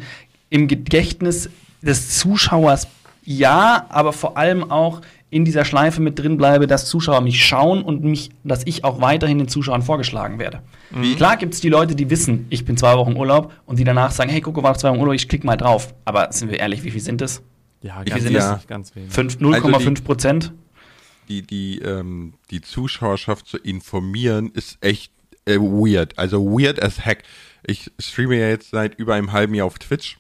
[0.51, 1.49] im Gedächtnis
[1.81, 2.87] des Zuschauers
[3.23, 7.81] ja, aber vor allem auch in dieser Schleife mit drin bleibe, dass Zuschauer mich schauen
[7.81, 10.61] und mich, dass ich auch weiterhin den Zuschauern vorgeschlagen werde.
[10.91, 11.15] Mhm.
[11.15, 14.11] Klar gibt es die Leute, die wissen, ich bin zwei Wochen Urlaub und die danach
[14.11, 15.95] sagen, hey, Coco war zwei Wochen Urlaub, ich klicke mal drauf.
[16.03, 17.41] Aber sind wir ehrlich, wie viel sind es?
[17.81, 18.67] Ja, wie ganz, viel sind ja, es?
[18.67, 19.11] ganz wenig.
[19.13, 20.53] 0,5 Also Prozent?
[21.29, 25.13] Die, die, ähm, die Zuschauerschaft zu informieren, ist echt
[25.45, 26.19] äh, weird.
[26.19, 27.23] Also weird as heck.
[27.65, 30.17] Ich streame ja jetzt seit über einem halben Jahr auf Twitch.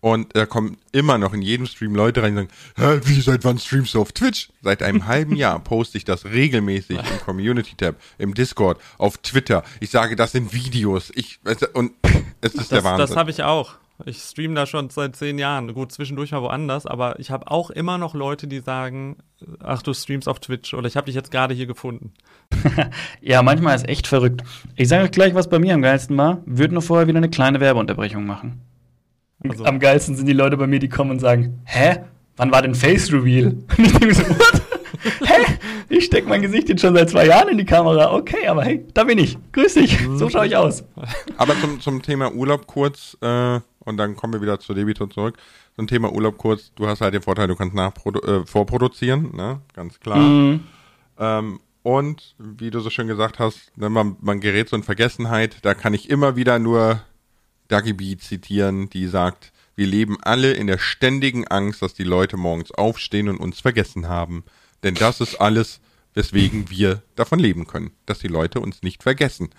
[0.00, 3.44] Und da kommen immer noch in jedem Stream Leute rein und sagen, Hä, wie, seit
[3.44, 4.48] wann streamst du auf Twitch?
[4.62, 9.62] Seit einem halben Jahr poste ich das regelmäßig im Community-Tab, im Discord, auf Twitter.
[9.80, 11.12] Ich sage, das sind Videos.
[11.14, 11.38] Ich,
[11.74, 11.92] und
[12.40, 13.06] es ist der Das, Wahnsinn.
[13.08, 13.74] das habe ich auch.
[14.06, 15.74] Ich streame da schon seit zehn Jahren.
[15.74, 19.18] Gut, zwischendurch mal woanders, aber ich habe auch immer noch Leute, die sagen,
[19.62, 22.14] ach, du streamst auf Twitch oder ich habe dich jetzt gerade hier gefunden.
[23.20, 24.42] Ja, manchmal ist echt verrückt.
[24.76, 26.38] Ich sage euch gleich, was bei mir am geilsten war.
[26.46, 28.62] Würde nur vorher wieder eine kleine Werbeunterbrechung machen.
[29.48, 31.98] Also- am geilsten sind die Leute bei mir, die kommen und sagen, hä?
[32.36, 33.48] Wann war denn Face Reveal?
[33.76, 34.62] Und ich denke so, what?
[35.26, 35.58] hä?
[35.88, 38.14] Ich stecke mein Gesicht jetzt schon seit zwei Jahren in die Kamera.
[38.14, 39.36] Okay, aber hey, da bin ich.
[39.52, 39.98] Grüß dich.
[40.16, 40.84] So schaue ich aus.
[41.36, 45.36] Aber zum, zum Thema Urlaub kurz, äh, und dann kommen wir wieder zur Debitor zurück.
[45.76, 49.60] Zum Thema Urlaub kurz, du hast halt den Vorteil, du kannst äh, vorproduzieren, ne?
[49.74, 50.18] Ganz klar.
[50.18, 50.60] Mhm.
[51.18, 55.56] Ähm, und wie du so schön gesagt hast, ne, man, man gerät so in Vergessenheit,
[55.62, 57.00] da kann ich immer wieder nur
[57.70, 62.36] Dagi B zitieren, die sagt, wir leben alle in der ständigen Angst, dass die Leute
[62.36, 64.44] morgens aufstehen und uns vergessen haben.
[64.82, 65.80] Denn das ist alles,
[66.14, 69.50] weswegen wir davon leben können, dass die Leute uns nicht vergessen.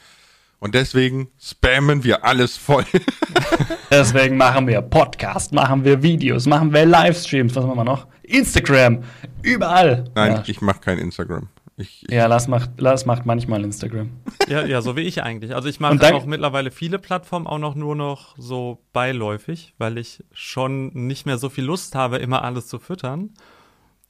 [0.59, 2.85] Und deswegen spammen wir alles voll.
[3.89, 7.55] Deswegen machen wir Podcast, machen wir Videos, machen wir Livestreams.
[7.55, 8.07] Was machen wir noch?
[8.23, 9.03] Instagram.
[9.41, 10.05] Überall.
[10.13, 10.43] Nein, ja.
[10.45, 11.49] ich mache kein Instagram.
[11.81, 14.09] Ich, ich, Ja, Lars macht, Lars macht manchmal Instagram.
[14.47, 15.53] Ja, ja, so wie ich eigentlich.
[15.55, 19.97] Also ich mache dann- auch mittlerweile viele Plattformen auch noch nur noch so beiläufig, weil
[19.97, 23.31] ich schon nicht mehr so viel Lust habe, immer alles zu füttern.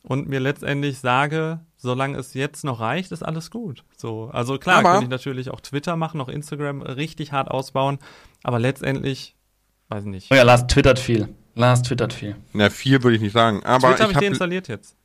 [0.03, 3.83] Und mir letztendlich sage, solange es jetzt noch reicht, ist alles gut.
[3.95, 7.99] So, also klar, Aber- könnte ich natürlich auch Twitter machen, auch Instagram richtig hart ausbauen,
[8.43, 9.35] aber letztendlich,
[9.89, 10.29] weiß nicht.
[10.31, 11.29] Oh ja, Lars twittert viel.
[11.53, 12.35] Lars twittert viel.
[12.53, 13.61] na, viel würde ich nicht sagen.
[13.63, 14.95] Aber Twitter habe ich ich habe deinstalliert jetzt.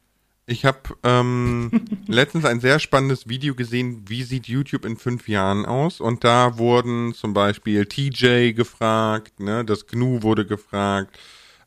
[0.46, 1.70] Ich habe ähm,
[2.06, 6.00] letztens ein sehr spannendes Video gesehen, wie sieht YouTube in fünf Jahren aus?
[6.00, 11.18] Und da wurden zum Beispiel TJ gefragt, ne, das GNU wurde gefragt,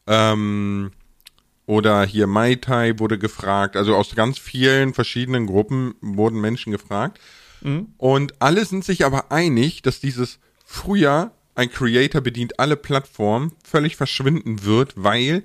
[0.07, 0.91] ähm,
[1.65, 3.75] oder hier Mai Tai wurde gefragt.
[3.75, 7.19] Also aus ganz vielen verschiedenen Gruppen wurden Menschen gefragt.
[7.97, 13.97] Und alle sind sich aber einig, dass dieses früher ein Creator bedient alle Plattformen völlig
[13.97, 15.43] verschwinden wird, weil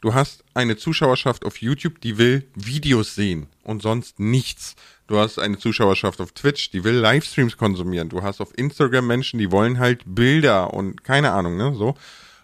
[0.00, 4.76] du hast eine Zuschauerschaft auf YouTube, die will Videos sehen und sonst nichts.
[5.06, 8.08] Du hast eine Zuschauerschaft auf Twitch, die will Livestreams konsumieren.
[8.08, 11.94] Du hast auf Instagram Menschen, die wollen halt Bilder und keine Ahnung, ne, so.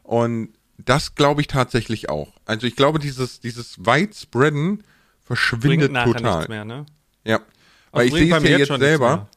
[0.03, 2.33] Und das glaube ich tatsächlich auch.
[2.45, 4.85] Also ich glaube, dieses, dieses Widespreaden
[5.25, 6.49] verschwindet total.
[6.49, 6.87] mehr, ne?
[7.25, 7.37] Ja.
[7.91, 9.29] Aber Weil ich sehe es ja jetzt selber.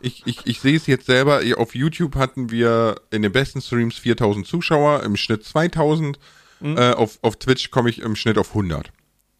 [0.00, 1.40] Ich, ich, ich sehe es jetzt selber.
[1.56, 6.18] Auf YouTube hatten wir in den besten Streams 4000 Zuschauer, im Schnitt 2000.
[6.60, 6.76] Mhm.
[6.76, 8.90] Äh, auf, auf Twitch komme ich im Schnitt auf 100.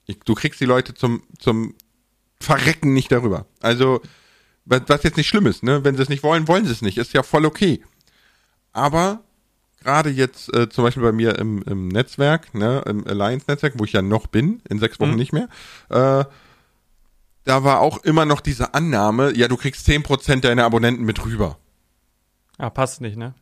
[0.07, 1.75] Ich, du kriegst die Leute zum, zum
[2.41, 3.47] Verrecken nicht darüber.
[3.61, 4.01] Also,
[4.65, 5.85] was, jetzt nicht schlimm ist, ne?
[5.85, 6.99] Wenn sie es nicht wollen, wollen sie es nicht.
[6.99, 7.83] Ist ja voll okay.
[8.73, 9.25] Aber
[9.81, 13.93] gerade jetzt äh, zum Beispiel bei mir im, im Netzwerk, ne, im Alliance-Netzwerk, wo ich
[13.93, 15.17] ja noch bin, in sechs Wochen Mhm.
[15.17, 15.49] nicht mehr,
[15.89, 16.25] äh,
[17.45, 21.59] da war auch immer noch diese Annahme, ja, du kriegst 10% deiner Abonnenten mit rüber.
[22.59, 23.35] Ah, passt nicht, ne?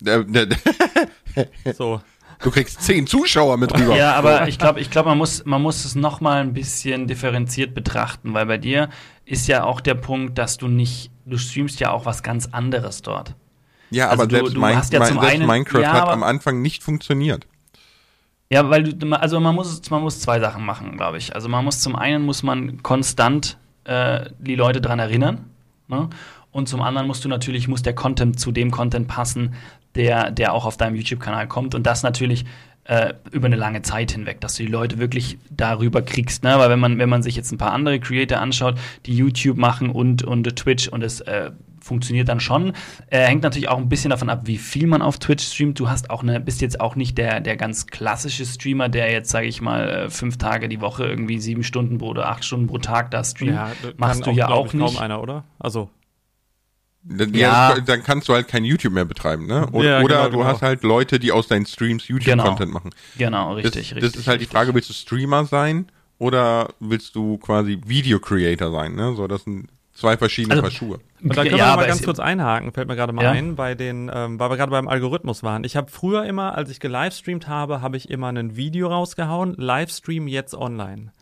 [1.76, 2.00] So.
[2.44, 3.96] Du kriegst 10 Zuschauer mit rüber.
[3.96, 7.06] Ja, aber ich glaube, ich glaub, man, muss, man muss es noch mal ein bisschen
[7.06, 8.90] differenziert betrachten, weil bei dir
[9.24, 13.00] ist ja auch der Punkt, dass du nicht, du streamst ja auch was ganz anderes
[13.02, 13.34] dort.
[13.90, 15.92] Ja, Also aber du- selbst, du mein, hast ja mein, zum selbst einen- Minecraft ja,
[15.94, 17.46] hat am Anfang nicht funktioniert.
[18.50, 21.34] Ja, weil du, also man muss, man muss zwei Sachen machen, glaube ich.
[21.34, 25.46] Also man muss zum einen muss man konstant äh, die Leute dran erinnern,
[25.88, 26.10] ne?
[26.52, 29.54] Und zum anderen musst du natürlich, muss der Content zu dem Content passen,
[29.94, 31.74] der, der auch auf deinem YouTube-Kanal kommt.
[31.74, 32.44] Und das natürlich
[32.84, 36.42] äh, über eine lange Zeit hinweg, dass du die Leute wirklich darüber kriegst.
[36.44, 36.58] Ne?
[36.58, 38.76] Weil wenn man, wenn man sich jetzt ein paar andere Creator anschaut,
[39.06, 41.50] die YouTube machen und, und Twitch und es äh,
[41.84, 42.72] funktioniert dann schon.
[43.08, 45.78] Äh, hängt natürlich auch ein bisschen davon ab, wie viel man auf Twitch streamt.
[45.78, 49.30] Du hast auch eine, bist jetzt auch nicht der, der ganz klassische Streamer, der jetzt,
[49.30, 52.66] sage ich mal, äh, fünf Tage die Woche irgendwie sieben Stunden pro oder acht Stunden
[52.66, 53.56] pro Tag da streamt.
[53.56, 54.94] kann Machst du ja glaub auch ich, nicht.
[54.94, 55.44] kaum einer, oder?
[55.58, 55.90] Also,
[57.06, 57.78] Dann, Ja.
[57.80, 59.66] dann kannst du halt kein YouTube mehr betreiben, ne?
[59.72, 60.44] Oder, Ja, oder genau, du genau.
[60.44, 62.90] hast halt Leute, die aus deinen Streams YouTube-Content machen.
[63.18, 64.20] Genau, Das, richtig, das richtig.
[64.22, 64.56] ist halt die richtig.
[64.58, 65.86] Frage, willst du Streamer sein
[66.18, 69.14] oder willst du quasi Video-Creator sein, ne?
[69.16, 70.98] So, das sind zwei verschiedene Also- Paar Schuhe.
[71.22, 73.30] Und da können Ja, wir mal ganz kurz einhaken, fällt mir gerade mal Ja.
[73.32, 75.64] ein, bei den, ähm, weil wir gerade beim Algorithmus waren.
[75.64, 80.26] Ich habe früher immer, als ich gelivestreamt habe, habe ich immer ein Video rausgehauen, Livestream
[80.26, 81.12] jetzt online.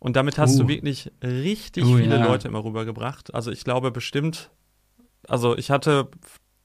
[0.00, 0.62] Und damit hast Uh.
[0.64, 2.24] du wirklich richtig Uh, viele ja.
[2.26, 3.32] Leute immer rübergebracht.
[3.34, 4.50] Also ich glaube bestimmt,
[5.28, 6.08] also ich hatte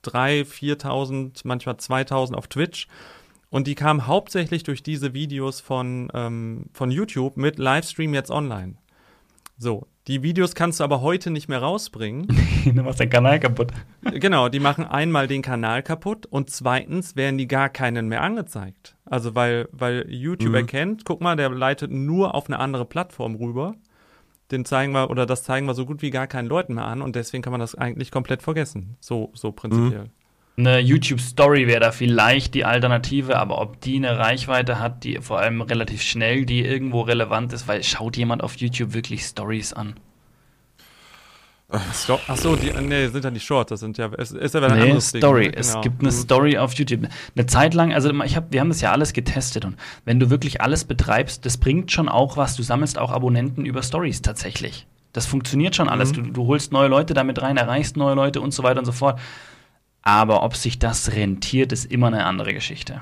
[0.06, 0.46] 3.000,
[0.82, 2.88] 4.000, manchmal 2.000 auf Twitch.
[3.50, 8.76] Und die kamen hauptsächlich durch diese Videos von, ähm, von YouTube mit Livestream jetzt online.
[9.58, 12.28] So, die Videos kannst du aber heute nicht mehr rausbringen.
[12.66, 13.72] du machst deinen Kanal kaputt.
[14.04, 18.96] genau, die machen einmal den Kanal kaputt und zweitens werden die gar keinen mehr angezeigt.
[19.06, 20.56] Also weil, weil YouTube Mhm.
[20.56, 23.76] erkennt, guck mal, der leitet nur auf eine andere Plattform rüber.
[24.52, 27.02] Den zeigen wir, oder das zeigen wir so gut wie gar keinen Leuten mehr an
[27.02, 28.96] und deswegen kann man das eigentlich komplett vergessen.
[29.00, 30.10] So, so prinzipiell.
[30.58, 35.40] Eine YouTube-Story wäre da vielleicht die Alternative, aber ob die eine Reichweite hat, die vor
[35.40, 40.00] allem relativ schnell, die irgendwo relevant ist, weil schaut jemand auf YouTube wirklich Stories an?
[41.70, 44.68] Ach so, die, nee, sind ja die Shorts, das sind ja, es ist ja Nee,
[44.84, 45.48] anderes Ding, Story.
[45.48, 45.56] ne?
[45.58, 45.82] Es Genau.
[45.82, 47.08] gibt eine Story auf YouTube.
[47.36, 49.76] Eine Zeit lang, also ich hab, wir haben das ja alles getestet und
[50.06, 52.56] wenn du wirklich alles betreibst, das bringt schon auch was.
[52.56, 54.88] Du sammelst auch Abonnenten über Stories tatsächlich.
[55.12, 56.14] Das funktioniert schon alles.
[56.14, 58.92] Du, du holst neue Leute damit rein, erreichst neue Leute und so weiter und so
[58.94, 59.20] fort.
[60.04, 63.02] Aber ob sich das rentiert, ist immer eine andere Geschichte.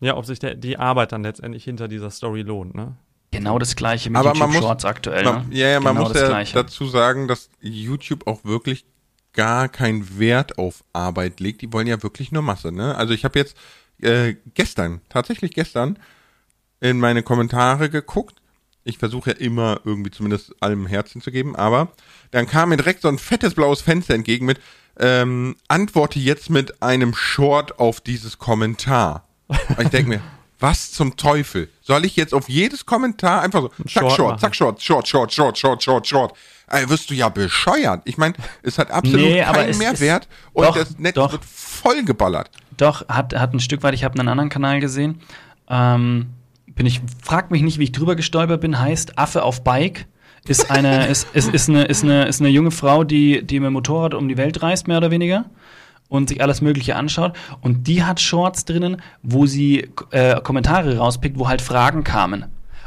[0.00, 2.96] Ja, ob sich der, die Arbeit dann letztendlich hinter dieser Story lohnt, ne?
[3.32, 5.24] Genau das gleiche mit Aber man YouTube muss- Shorts aktuell.
[5.24, 5.56] Man, ne?
[5.56, 6.54] ja, ja, man genau muss ja Gleiche.
[6.54, 8.84] dazu sagen, dass YouTube auch wirklich
[9.32, 11.60] gar keinen Wert auf Arbeit legt.
[11.60, 12.72] Die wollen ja wirklich nur Masse.
[12.72, 12.94] Ne?
[12.96, 13.56] Also ich habe jetzt
[14.00, 15.98] äh, gestern, tatsächlich gestern,
[16.80, 18.36] in meine Kommentare geguckt.
[18.84, 21.88] Ich versuche ja immer irgendwie zumindest allem Herzchen zu geben, aber
[22.30, 24.60] dann kam mir direkt so ein fettes blaues Fenster entgegen mit
[24.98, 29.26] ähm, Antworte jetzt mit einem Short auf dieses Kommentar.
[29.48, 30.20] Und ich denke mir,
[30.58, 31.68] was zum Teufel?
[31.82, 35.58] Soll ich jetzt auf jedes Kommentar einfach so, zack, Short zack, Short, Short, Short, Short,
[35.58, 36.32] Short, Short, Short.
[36.68, 38.02] Ey, wirst du ja bescheuert.
[38.04, 41.32] Ich meine, es hat absolut Nee, keinen Mehrwert und doch, das Netz doch.
[41.32, 42.50] wird voll geballert.
[42.76, 45.20] Doch, hat, hat ein Stück weit, ich habe einen anderen Kanal gesehen.
[45.68, 46.30] Ähm,
[46.66, 50.06] bin ich, frag mich nicht, wie ich drüber gestolpert bin, heißt Affe auf Bike.
[50.46, 53.68] Ist eine, ist, ist, ist, eine, ist, eine, ist eine junge Frau, die, die mit
[53.68, 55.46] dem Motorrad um die Welt reist, mehr oder weniger.
[56.08, 57.32] Und sich alles Mögliche anschaut.
[57.60, 62.46] Und die hat Shorts drinnen, wo sie äh, Kommentare rauspickt, wo halt Fragen kamen.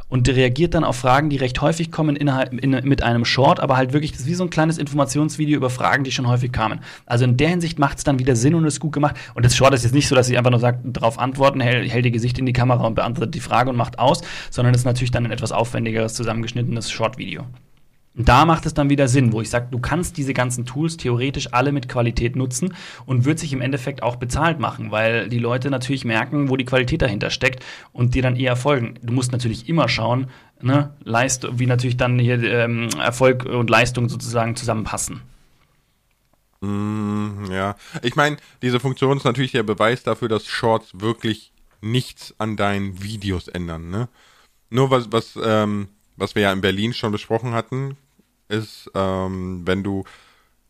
[0.10, 3.78] Und reagiert dann auf Fragen, die recht häufig kommen innerhalb, in, mit einem Short, aber
[3.78, 6.80] halt wirklich, das ist wie so ein kleines Informationsvideo über Fragen, die schon häufig kamen.
[7.06, 9.16] Also in der Hinsicht macht es dann wieder Sinn und ist gut gemacht.
[9.36, 11.92] Und das Short ist jetzt nicht so, dass sie einfach nur sagt, darauf antworten, hält,
[11.92, 14.82] hält ihr Gesicht in die Kamera und beantwortet die Frage und macht aus, sondern es
[14.82, 17.46] ist natürlich dann ein etwas aufwendigeres, zusammengeschnittenes Short-Video.
[18.16, 21.54] Da macht es dann wieder Sinn, wo ich sage, du kannst diese ganzen Tools theoretisch
[21.54, 25.70] alle mit Qualität nutzen und wird sich im Endeffekt auch bezahlt machen, weil die Leute
[25.70, 28.96] natürlich merken, wo die Qualität dahinter steckt und dir dann eher folgen.
[29.04, 30.28] Du musst natürlich immer schauen,
[30.62, 35.22] ne, Leist wie natürlich dann hier ähm, Erfolg und Leistung sozusagen zusammenpassen.
[36.62, 42.36] Mm, ja, ich meine, diese Funktion ist natürlich der Beweis dafür, dass Shorts wirklich nichts
[42.38, 43.90] an deinen Videos ändern.
[43.90, 44.10] Ne?
[44.70, 45.88] Nur was, was, ähm,
[46.20, 47.98] was wir ja in Berlin schon besprochen hatten,
[48.48, 50.04] ist, ähm, wenn du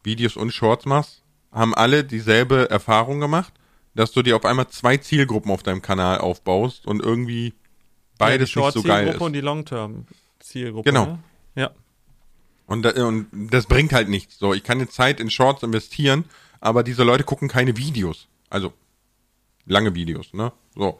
[0.04, 3.54] Videos und Shorts machst, haben alle dieselbe Erfahrung gemacht,
[3.96, 7.54] dass du dir auf einmal zwei Zielgruppen auf deinem Kanal aufbaust und irgendwie
[8.18, 9.22] beides die nicht so geil ist.
[9.22, 10.90] und die Long-Term-Zielgruppe.
[10.90, 11.06] Genau.
[11.06, 11.20] Ne?
[11.56, 11.72] Ja.
[12.68, 14.38] Und, und das bringt halt nichts.
[14.38, 16.26] So, ich kann jetzt Zeit in Shorts investieren,
[16.60, 18.28] aber diese Leute gucken keine Videos.
[18.50, 18.74] Also
[19.66, 20.52] lange Videos, ne?
[20.76, 21.00] So.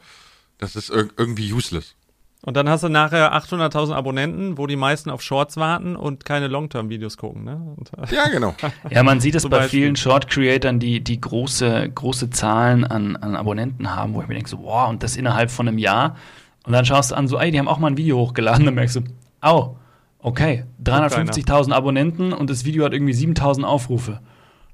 [0.58, 1.94] Das ist ir irgendwie useless.
[2.42, 6.46] Und dann hast du nachher 800.000 Abonnenten, wo die meisten auf Shorts warten und keine
[6.48, 7.44] Long-Term-Videos gucken.
[7.44, 7.60] Ne?
[7.76, 8.54] Und, äh, Ja, genau.
[8.90, 9.80] Ja, man sieht es bei Beispiel.
[9.82, 14.48] vielen Short-Creatern, die, die große, große Zahlen an, an Abonnenten haben, wo ich mir denke,
[14.48, 16.16] so, wow, und das innerhalb von einem Jahr.
[16.64, 18.74] Und dann schaust du an, so, ey, die haben auch mal ein Video hochgeladen, dann
[18.74, 19.00] merkst du,
[19.42, 19.76] au,
[20.20, 24.12] okay, 350.000 Abonnenten und das Video hat irgendwie 7.000 Aufrufe.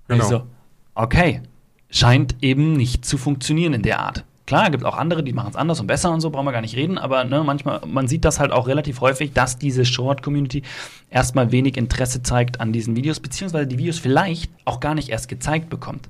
[0.09, 0.29] Und ich Genau.
[0.29, 0.42] so,
[0.94, 1.42] okay,
[1.90, 4.24] scheint eben nicht zu funktionieren in der Art.
[4.46, 6.61] Klar, gibt auch andere, die machen es anders und besser und so, brauchen wir gar
[6.61, 10.62] nicht reden, aber ne, manchmal, man sieht das halt auch relativ häufig, dass diese Short-Community
[11.11, 15.28] erstmal wenig Interesse zeigt an diesen Videos, beziehungsweise die Videos vielleicht auch gar nicht erst
[15.28, 16.09] gezeigt bekommt.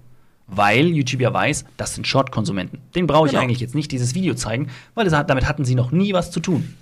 [0.48, 2.78] Weil YouTube ja weiß, das sind Short-Konsumenten.
[2.94, 3.42] Den brauche ich Genau.
[3.42, 6.30] eigentlich jetzt nicht dieses Video zeigen, weil das, hat- damit hatten sie noch nie was
[6.30, 6.74] zu tun.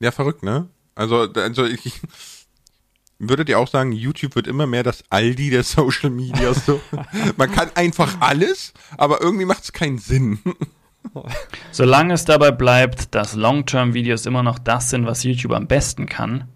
[0.00, 0.66] Ja, verrückt, ne?
[0.96, 2.00] Also, also ich,
[3.18, 6.80] würdet ihr auch sagen, YouTube wird immer mehr das Aldi der Social Media so?
[7.36, 10.38] Man kann einfach alles, aber irgendwie macht es keinen Sinn.
[11.70, 16.48] Solange es dabei bleibt, dass Long-Term-Videos immer noch das sind, was YouTube am besten kann,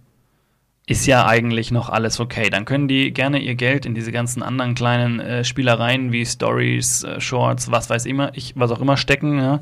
[0.86, 2.48] ist ja eigentlich noch alles okay.
[2.48, 7.04] Dann können die gerne ihr Geld in diese ganzen anderen kleinen äh, Spielereien wie Stories,
[7.04, 9.38] äh, Shorts, was weiß immer, ich, was auch immer stecken.
[9.38, 9.60] Ja.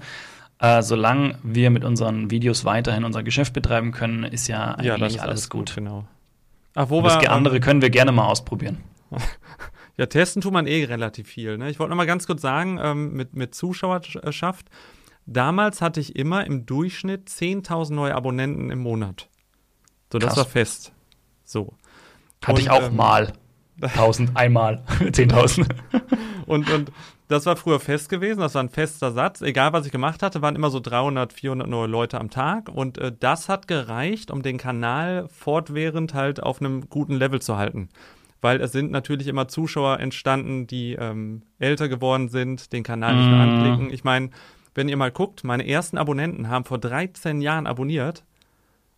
[0.60, 5.06] Äh, solange wir mit unseren Videos weiterhin unser Geschäft betreiben können, ist ja eigentlich ja,
[5.06, 5.74] ist alles, gut.
[5.74, 6.06] Genau.
[6.76, 8.78] Ach, wo Und das wir, andere ähm, können wir gerne mal ausprobieren.
[9.98, 11.56] Ja, testen tut man eh relativ viel.
[11.56, 11.70] Ne?
[11.70, 14.68] Ich wollte noch mal ganz kurz sagen, ähm, mit, mit Zuschauerschaft,
[15.24, 19.30] damals hatte ich immer im Durchschnitt 10.000 neue Abonnenten im Monat.
[20.12, 20.36] So, das Krass.
[20.36, 20.92] war fest.
[21.44, 21.72] So.
[22.42, 23.32] Hatte Und, ich auch ähm, mal.
[23.80, 24.84] 1000 einmal.
[25.00, 25.66] 10.000.
[26.44, 26.92] Und, und
[27.28, 29.42] das war früher fest gewesen, das war ein fester Satz.
[29.42, 32.68] Egal, was ich gemacht hatte, waren immer so 300, 400 neue Leute am Tag.
[32.68, 37.56] Und äh, das hat gereicht, um den Kanal fortwährend halt auf einem guten Level zu
[37.56, 37.88] halten.
[38.40, 43.30] Weil es sind natürlich immer Zuschauer entstanden, die ähm, älter geworden sind, den Kanal nicht
[43.30, 43.44] mehr Mhm.
[43.54, 43.90] anklicken.
[43.90, 44.30] Ich meine,
[44.74, 48.24] wenn ihr mal guckt, meine ersten Abonnenten haben vor 13 Jahren abonniert.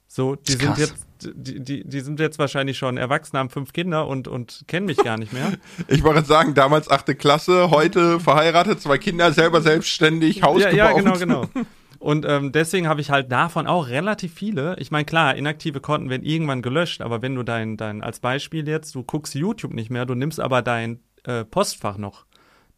[0.06, 4.06] So, die sind jetzt, die, die, die sind jetzt wahrscheinlich schon erwachsen, haben fünf Kinder
[4.06, 5.52] und, und kennen mich gar nicht mehr.
[5.88, 10.78] Ich wollte sagen, damals achte Klasse, heute verheiratet, zwei Kinder, selber selbstständig, Haus ja, gebaut.
[10.78, 11.64] ja, genau, genau.
[11.98, 14.76] Und ähm, deswegen habe ich halt davon auch relativ viele.
[14.78, 18.68] Ich meine, klar, inaktive Konten werden irgendwann gelöscht, aber wenn du dein, dein, als Beispiel
[18.68, 22.24] jetzt, du guckst YouTube nicht mehr, du nimmst aber dein äh, Postfach noch,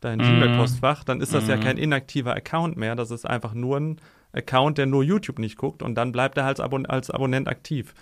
[0.00, 0.22] dein Mhm.
[0.24, 2.96] Gmail-Postfach, dann ist das ja kein inaktiver Account mehr.
[2.96, 4.00] Das ist einfach nur ein
[4.33, 7.48] Account, der nur YouTube nicht guckt und dann bleibt er halt als, Abon als Abonnent
[7.48, 7.94] aktiv.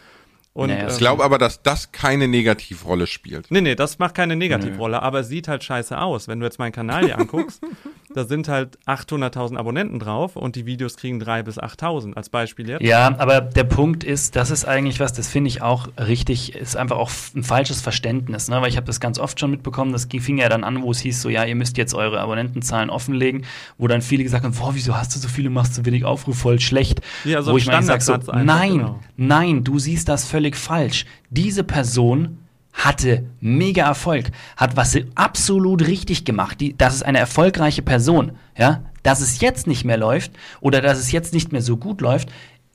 [0.59, 3.49] Und, Naja, ähm, Ich glaube aber, dass das keine Negativrolle spielt.
[3.49, 6.27] Nee, nee, das macht keine Negativrolle, aber es sieht halt scheiße aus.
[6.27, 7.63] Wenn du jetzt meinen Kanal hier anguckst,
[8.15, 12.69] da sind halt 800.000 Abonnenten drauf und die Videos kriegen 3.000 bis 8.000 als Beispiel
[12.69, 12.83] jetzt.
[12.83, 16.77] Ja, aber der Punkt ist, das ist eigentlich was, das finde ich auch richtig, ist
[16.77, 18.61] einfach auch ein falsches Verständnis, ne?
[18.61, 21.01] weil ich habe das ganz oft schon mitbekommen, das fing ja dann an, wo es
[21.01, 23.45] hieß, so ja, ihr müsst jetzt eure Abonnentenzahlen offenlegen,
[23.77, 26.39] wo dann viele gesagt haben, boah, wieso hast du so viele, machst so wenig Aufruf,
[26.39, 27.01] voll schlecht.
[27.25, 29.01] Ja, so wo ein ich eigentlich sag, so, nein, genau.
[29.17, 31.05] nein, du siehst das völlig falsch.
[31.31, 32.39] Diese Person
[32.79, 36.61] hatte mega Erfolg, hat was absolut richtig gemacht.
[36.61, 38.33] Die, das ist eine erfolgreiche Person.
[38.57, 38.85] Ja?
[39.03, 42.31] Dass es jetzt nicht mehr läuft oder dass es jetzt nicht mehr so gut läuft,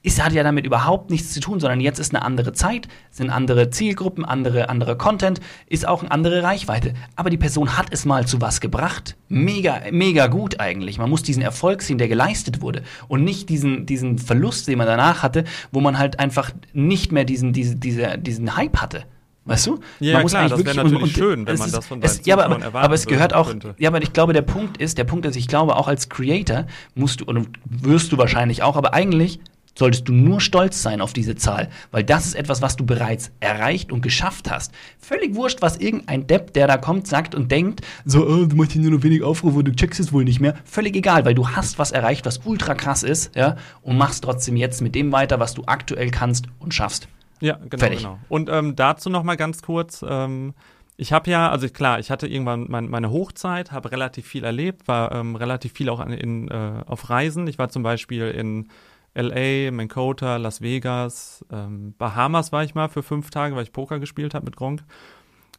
[0.05, 3.29] ist, hat ja damit überhaupt nichts zu tun, sondern jetzt ist eine andere Zeit, sind
[3.29, 6.93] andere Zielgruppen, andere, andere Content, ist auch eine andere Reichweite.
[7.15, 9.15] Aber die Person hat es mal zu was gebracht.
[9.29, 10.97] Mega, mega gut eigentlich.
[10.97, 14.87] Man muss diesen Erfolg sehen, der geleistet wurde und nicht diesen, diesen Verlust, den man
[14.87, 19.05] danach hatte, wo man halt einfach nicht mehr diesen, diese, diese, diesen Hype hatte.
[19.45, 19.79] Weißt du?
[19.99, 21.75] Ja, man muss klar, das wirklich- wär und- natürlich und schön, wenn es man ist-
[21.77, 23.75] das von es, seinen ja, aber, Zuschauern aber, erwarten aber es gehört auch, könnte.
[23.77, 26.65] ja, aber ich glaube, der Punkt ist, der Punkt ist, ich glaube auch als Creator
[26.95, 29.39] musst du, und wirst du wahrscheinlich auch, aber eigentlich
[29.75, 33.31] solltest du nur stolz sein auf diese Zahl, weil das ist etwas, was du bereits
[33.39, 34.71] erreicht und geschafft hast.
[34.99, 38.73] Völlig wurscht, was irgendein Depp, der da kommt, sagt und denkt, so, oh, du machst
[38.73, 40.53] hier nur noch wenig Aufrufe, du checkst es wohl nicht mehr.
[40.63, 44.55] Völlig egal, weil du hast was erreicht, was ultra krass ist, ja, und machst trotzdem
[44.57, 47.07] jetzt mit dem weiter, was du aktuell kannst und schaffst.
[47.43, 47.99] Ja, genau, Fertig.
[47.99, 48.19] genau.
[48.29, 50.03] Und ähm, dazu noch mal ganz kurz.
[50.07, 50.53] Ähm,
[50.95, 54.87] ich habe ja, also klar, ich hatte irgendwann mein, meine Hochzeit, habe relativ viel erlebt,
[54.87, 57.47] war ähm, relativ viel auch an, in, äh, auf Reisen.
[57.47, 58.69] Ich war zum Beispiel in
[59.13, 63.99] LA, Mankota, Las Vegas, ähm, Bahamas war ich mal für fünf Tage, weil ich Poker
[63.99, 64.85] gespielt habe mit Gronk.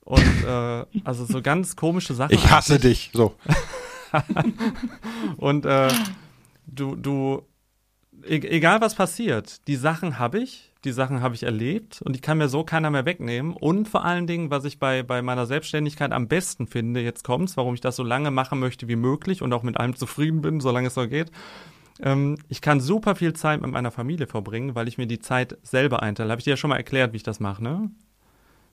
[0.04, 2.32] Und äh, also so ganz komische Sachen.
[2.32, 3.10] Ich hasse dich.
[3.12, 3.34] So.
[5.36, 5.88] Und äh,
[6.66, 7.42] du, du,
[8.24, 12.20] e egal was passiert, die Sachen habe ich, die Sachen habe ich erlebt und die
[12.20, 13.54] kann mir so keiner mehr wegnehmen.
[13.54, 17.56] Und vor allen Dingen, was ich bei, bei meiner Selbstständigkeit am besten finde, jetzt kommt's,
[17.56, 20.60] warum ich das so lange machen möchte wie möglich und auch mit allem zufrieden bin,
[20.60, 21.30] solange es so geht.
[22.00, 25.58] Ähm, ich kann super viel Zeit mit meiner Familie verbringen, weil ich mir die Zeit
[25.62, 26.30] selber einteile.
[26.30, 27.90] Habe ich dir ja schon mal erklärt, wie ich das mache, ne?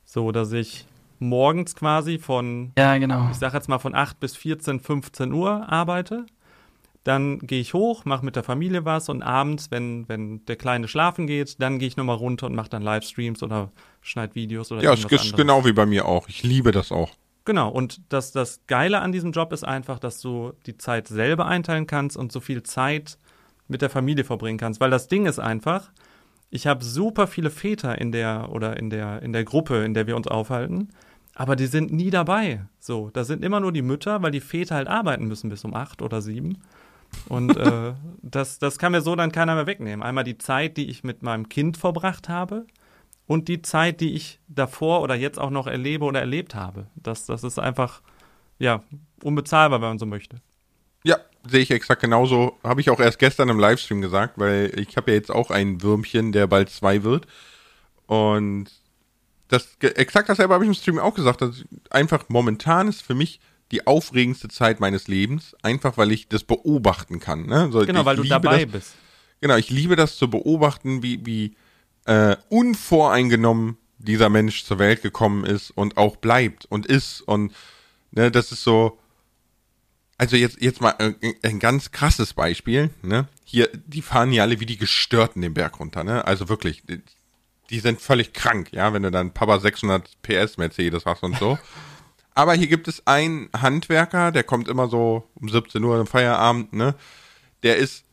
[0.04, 0.88] So, dass ich
[1.20, 3.30] morgens quasi von Ja, genau.
[3.32, 6.26] ich sage jetzt mal von 8 bis 14, 15 Uhr arbeite.
[7.04, 10.88] Dann gehe ich hoch, mache mit der Familie was und abends, wenn, wenn der Kleine
[10.88, 14.84] schlafen geht, dann gehe ich nochmal runter und mache dann Livestreams oder schneid Videos oder
[14.84, 16.30] Ja, es ist genau wie bei mir auch.
[16.30, 17.12] Ich liebe das auch.
[17.44, 21.48] Genau, und das, das Geile an diesem Job ist einfach, dass du die Zeit selber
[21.48, 23.18] einteilen kannst und so viel Zeit
[23.68, 24.80] mit der Familie verbringen kannst.
[24.80, 25.92] Weil das Ding ist einfach,
[26.52, 30.06] ich habe super viele Väter in der oder in der, in der Gruppe, in der
[30.06, 30.90] wir uns aufhalten,
[31.34, 32.66] aber die sind nie dabei.
[32.80, 35.74] So, da sind immer nur die Mütter, weil die Väter halt arbeiten müssen bis um
[35.74, 36.60] acht oder sieben.
[37.28, 40.04] Und äh, das, das kann mir so dann keiner mehr wegnehmen.
[40.04, 42.66] Einmal die Zeit, die ich mit meinem Kind verbracht habe
[43.28, 46.88] und die Zeit, die ich davor oder jetzt auch noch erlebe oder erlebt habe.
[46.96, 48.02] Das, das ist einfach,
[48.60, 48.84] ja,
[49.24, 50.42] unbezahlbar, wenn man so möchte.
[51.04, 52.58] Ja, sehe ich exakt genauso.
[52.64, 55.82] Habe ich auch erst gestern im Livestream gesagt, weil ich habe ja jetzt auch ein
[55.82, 57.26] Würmchen, der bald zwei wird.
[58.06, 58.70] Und
[59.48, 61.44] das exakt dasselbe habe ich im Stream auch gesagt.
[61.90, 63.40] Einfach momentan ist für mich
[63.72, 67.46] die aufregendste Zeit meines Lebens, einfach weil ich das beobachten kann.
[67.46, 67.70] Ne?
[67.72, 68.94] So, Genau, weil du dabei das, bist.
[69.40, 71.56] Genau, ich liebe das zu beobachten, wie, wie
[72.06, 77.22] äh, unvoreingenommen dieser Mensch zur Welt gekommen ist und auch bleibt und ist.
[77.22, 77.54] Und
[78.12, 78.98] ne, das ist so.
[80.18, 83.28] Also jetzt, jetzt mal äh, ein ganz krasses Beispiel, ne?
[83.44, 86.26] Hier, die fahren ja alle wie die Gestörten den Berg runter, ne?
[86.26, 87.02] Also wirklich, die,
[87.72, 91.58] die sind völlig krank, ja, wenn du dann Papa 600 PS Mercedes hast und so.
[92.34, 96.74] Aber hier gibt es einen Handwerker, der kommt immer so um 17 Uhr im Feierabend,
[96.74, 96.96] ne?
[97.64, 98.06] Der ist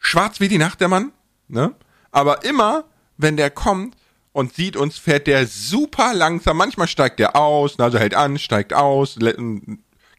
[0.00, 1.12] schwarz wie die Nacht, der Mann,
[1.46, 1.74] ne?
[2.10, 2.84] Aber immer,
[3.16, 3.96] wenn der kommt
[4.32, 6.56] und sieht uns, fährt der super langsam.
[6.56, 9.18] Manchmal steigt der aus, also hält an, steigt aus,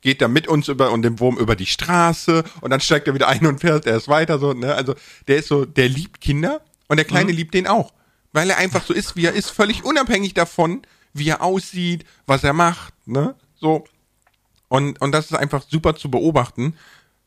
[0.01, 3.13] geht er mit uns über und dem Wurm über die Straße und dann steigt er
[3.13, 4.73] wieder ein und fährt erst weiter so, ne?
[4.75, 4.95] Also
[5.27, 7.37] der ist so, der liebt Kinder und der Kleine mhm.
[7.37, 7.93] liebt den auch.
[8.31, 10.83] Weil er einfach so ist, wie er ist, völlig unabhängig davon,
[11.13, 13.35] wie er aussieht, was er macht, ne?
[13.55, 13.85] So.
[14.67, 16.75] Und, und das ist einfach super zu beobachten,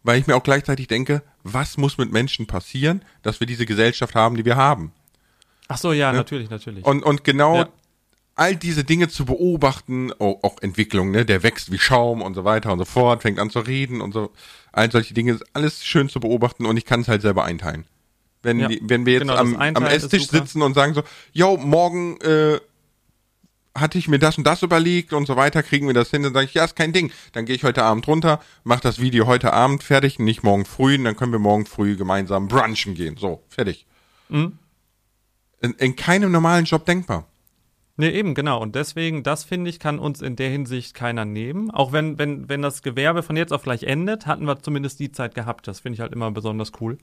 [0.02, 4.14] weil ich mir auch gleichzeitig denke, was muss mit Menschen passieren, dass wir diese Gesellschaft
[4.14, 4.92] haben, die wir haben?
[5.68, 6.18] Ach so, ja, ne?
[6.18, 6.84] natürlich, natürlich.
[6.84, 7.68] Und, und genau ja.
[8.34, 12.44] all diese Dinge zu beobachten, auch, auch Entwicklung, ne, der wächst wie Schaum und so
[12.44, 14.32] weiter und so fort, fängt an zu reden und so,
[14.72, 17.86] all solche Dinge, alles schön zu beobachten und ich kann es halt selber einteilen.
[18.42, 18.68] Wenn, ja.
[18.68, 21.02] die, wenn wir jetzt genau, am, am Esstisch sitzen und sagen so,
[21.32, 22.60] yo, morgen äh,
[23.76, 26.34] hatte ich mir das und das überlegt und so weiter, kriegen wir das hin, dann
[26.34, 27.10] sage ich, ja, ist kein Ding.
[27.32, 30.96] Dann gehe ich heute Abend runter, mache das Video heute Abend fertig, nicht morgen früh,
[30.96, 33.16] und dann können wir morgen früh gemeinsam brunchen gehen.
[33.16, 33.86] So, fertig.
[34.28, 34.58] Mhm.
[35.60, 37.26] In, in keinem normalen Job denkbar.
[37.96, 38.60] Nee, eben, genau.
[38.60, 41.70] Und deswegen, das finde ich, kann uns in der Hinsicht keiner nehmen.
[41.70, 45.12] Auch wenn, wenn, wenn das Gewerbe von jetzt auf gleich endet, hatten wir zumindest die
[45.12, 45.68] Zeit gehabt.
[45.68, 46.98] Das finde ich halt immer besonders cool.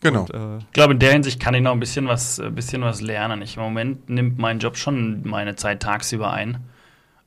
[0.00, 0.22] Genau.
[0.22, 2.82] Und, äh, ich glaube, in der Hinsicht kann ich noch ein bisschen was, ein bisschen
[2.82, 3.42] was lernen.
[3.42, 6.58] Ich, Im Moment nimmt mein Job schon meine Zeit tagsüber ein.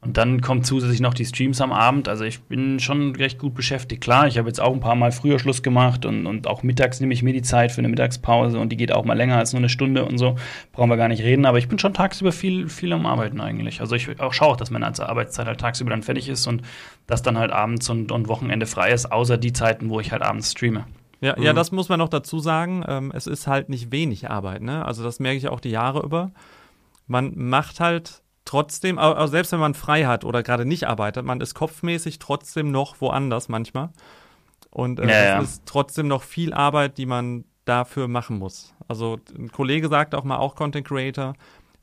[0.02, 2.08] Und dann kommt zusätzlich noch die Streams am Abend.
[2.08, 4.02] Also ich bin schon recht gut beschäftigt.
[4.02, 7.02] Klar, ich habe jetzt auch ein paar Mal früher Schluss gemacht und, und auch mittags
[7.02, 9.52] nehme ich mir die Zeit für eine Mittagspause und die geht auch mal länger als
[9.52, 10.38] nur eine Stunde und so.
[10.72, 11.46] Brauchen wir gar nicht reden.
[11.46, 13.82] Aber ich bin schon tagsüber viel, viel am Arbeiten eigentlich.
[13.82, 16.62] Also ich auch schaue auch, dass meine Arbeitszeit halt tagsüber dann fertig ist und
[17.06, 20.22] dass dann halt abends und, und Wochenende frei ist, außer die Zeiten, wo ich halt
[20.22, 20.86] abends streame.
[21.22, 21.44] Ja, mhm.
[21.44, 22.84] ja, das muss man noch dazu sagen.
[22.88, 24.86] Ähm, es ist halt nicht wenig Arbeit, ne?
[24.86, 26.32] Also das merke ich auch die Jahre über.
[27.08, 31.42] Man macht halt trotzdem, also selbst wenn man frei hat oder gerade nicht arbeitet, man
[31.42, 33.90] ist kopfmäßig trotzdem noch woanders manchmal.
[34.72, 35.42] Und äh, ja, ja.
[35.42, 38.74] es ist trotzdem noch viel Arbeit, die man dafür machen muss.
[38.88, 41.36] Also ein Kollege sagt auch mal, auch Content Creator,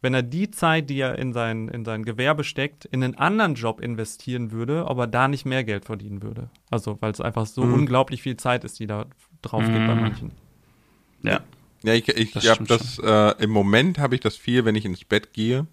[0.03, 3.55] wenn er die Zeit, die er in sein, in sein Gewerbe steckt, in einen anderen
[3.55, 6.51] Job investieren würde, ob er da nicht mehr Geld verdienen würde.
[6.71, 7.75] Also, weil es einfach so mhm.
[7.75, 9.07] unglaublich viel Zeit ist, die da
[9.43, 9.87] drauf geht mhm.
[9.87, 10.33] bei manchen.
[11.23, 11.41] Ja.
[11.83, 15.05] Ja, ich, ich habe das, äh, im Moment habe ich das viel, wenn ich ins
[15.05, 15.67] Bett gehe,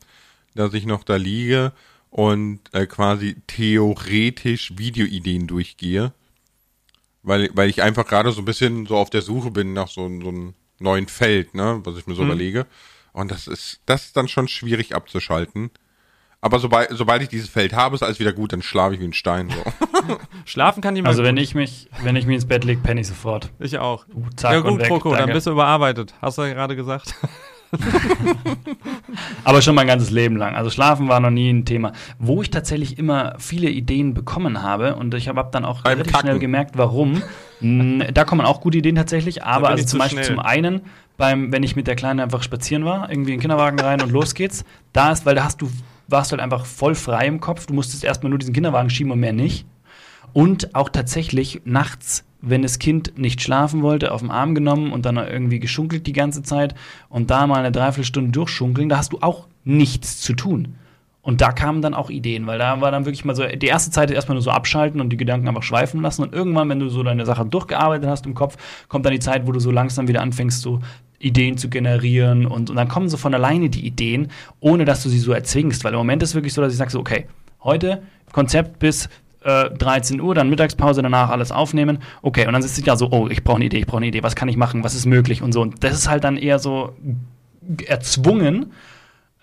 [0.53, 1.73] dass ich noch da liege
[2.11, 6.13] und äh, quasi theoretisch Videoideen durchgehe.
[7.23, 10.01] Weil, weil ich einfach gerade so ein bisschen so auf der Suche bin nach so,
[10.21, 12.29] so einem neuen Feld, ne, was ich mir so mhm.
[12.29, 12.67] überlege.
[13.13, 15.71] Und das ist, das ist dann schon schwierig abzuschalten.
[16.43, 19.05] Aber sobald, sobald ich dieses Feld habe, ist alles wieder gut, dann schlafe ich wie
[19.05, 19.49] ein Stein.
[19.49, 20.17] So.
[20.45, 21.11] Schlafen kann jemand.
[21.11, 23.49] Also wenn ich mich, wenn ich mich ins Bett lege, penne ich sofort.
[23.59, 24.05] Ich auch.
[24.13, 26.13] Uh, zack ja gut, Proko, dann bist du überarbeitet.
[26.21, 27.15] Hast du ja gerade gesagt.
[29.45, 30.53] Aber schon mein ganzes Leben lang.
[30.55, 31.93] Also Schlafen war noch nie ein Thema.
[32.19, 36.11] Wo ich tatsächlich immer viele Ideen bekommen habe und ich habe dann auch Beim relativ
[36.11, 36.27] Kacken.
[36.27, 37.23] schnell gemerkt, warum.
[37.61, 40.35] da kommen auch gute Ideen tatsächlich, aber also zum Beispiel schnell.
[40.35, 40.81] zum einen
[41.15, 44.11] beim, wenn ich mit der Kleinen einfach spazieren war, irgendwie in den Kinderwagen rein und
[44.11, 44.65] los geht's.
[44.91, 45.69] Da ist, weil da hast du,
[46.13, 47.65] warst du halt einfach voll frei im Kopf.
[47.65, 49.65] Du musstest erstmal nur diesen Kinderwagen schieben und mehr nicht.
[50.31, 55.05] Und auch tatsächlich nachts, wenn das Kind nicht schlafen wollte, auf den Arm genommen und
[55.05, 56.75] dann irgendwie geschunkelt die ganze Zeit
[57.09, 60.75] und da mal eine Dreiviertelstunde durchschunkeln, da hast du auch nichts zu tun.
[61.21, 63.91] Und da kamen dann auch Ideen, weil da war dann wirklich mal so, die erste
[63.91, 66.21] Zeit erstmal nur so abschalten und die Gedanken einfach schweifen lassen.
[66.21, 68.57] Und irgendwann, wenn du so deine Sache durchgearbeitet hast im Kopf,
[68.89, 70.81] kommt dann die Zeit, wo du so langsam wieder anfängst, so
[71.23, 72.45] Ideen zu generieren.
[72.45, 75.83] Und, und dann kommen so von alleine die Ideen, ohne dass du sie so erzwingst.
[75.83, 77.27] Weil im Moment ist es wirklich so, dass ich sage so, okay,
[77.63, 79.09] heute Konzept bis
[79.43, 81.99] äh, 13 Uhr, dann Mittagspause, danach alles aufnehmen.
[82.21, 84.07] Okay, und dann sitzt du ja so, oh, ich brauche eine Idee, ich brauche eine
[84.07, 85.61] Idee, was kann ich machen, was ist möglich und so.
[85.61, 86.93] Und das ist halt dann eher so
[87.87, 88.71] erzwungen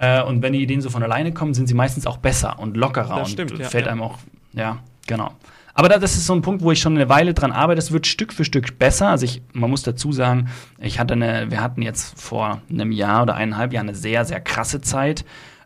[0.01, 2.76] äh, und wenn die Ideen so von alleine kommen, sind sie meistens auch besser und
[2.76, 3.93] lockerer das und stimmt, ja, fällt ja.
[3.93, 4.18] einem auch,
[4.55, 5.33] ja, genau.
[5.75, 7.79] Aber das ist so ein Punkt, wo ich schon eine Weile dran arbeite.
[7.79, 9.09] Es wird Stück für Stück besser.
[9.09, 10.49] Also ich, man muss dazu sagen,
[10.79, 14.41] ich hatte eine, wir hatten jetzt vor einem Jahr oder eineinhalb Jahren eine sehr, sehr
[14.41, 15.25] krasse Zeit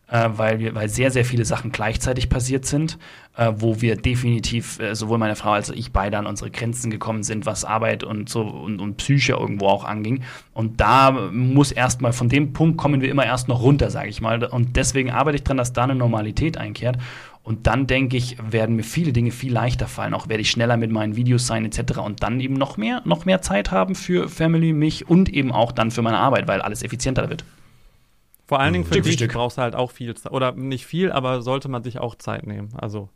[0.08, 2.98] äh, weil, wir, weil sehr, sehr viele Sachen gleichzeitig passiert sind,
[3.36, 6.90] äh, wo wir definitiv, äh, sowohl meine Frau als auch ich beide an unsere Grenzen
[6.90, 10.22] gekommen sind, was Arbeit und so und, und Psyche irgendwo auch anging.
[10.52, 14.20] Und da muss erstmal, von dem Punkt kommen wir immer erst noch runter, sage ich
[14.20, 14.44] mal.
[14.44, 16.98] Und deswegen arbeite ich dran, dass da eine Normalität einkehrt.
[17.44, 20.14] Und dann denke ich, werden mir viele Dinge viel leichter fallen.
[20.14, 21.98] Auch werde ich schneller mit meinen Videos sein, etc.
[21.98, 25.70] Und dann eben noch mehr, noch mehr Zeit haben für Family, mich und eben auch
[25.70, 27.44] dann für meine Arbeit, weil alles effizienter wird.
[28.46, 29.34] Vor allen Dingen für Stück dich Stück.
[29.34, 30.32] brauchst du halt auch viel Zeit.
[30.32, 32.70] Oder nicht viel, aber sollte man sich auch Zeit nehmen.
[32.78, 33.10] Also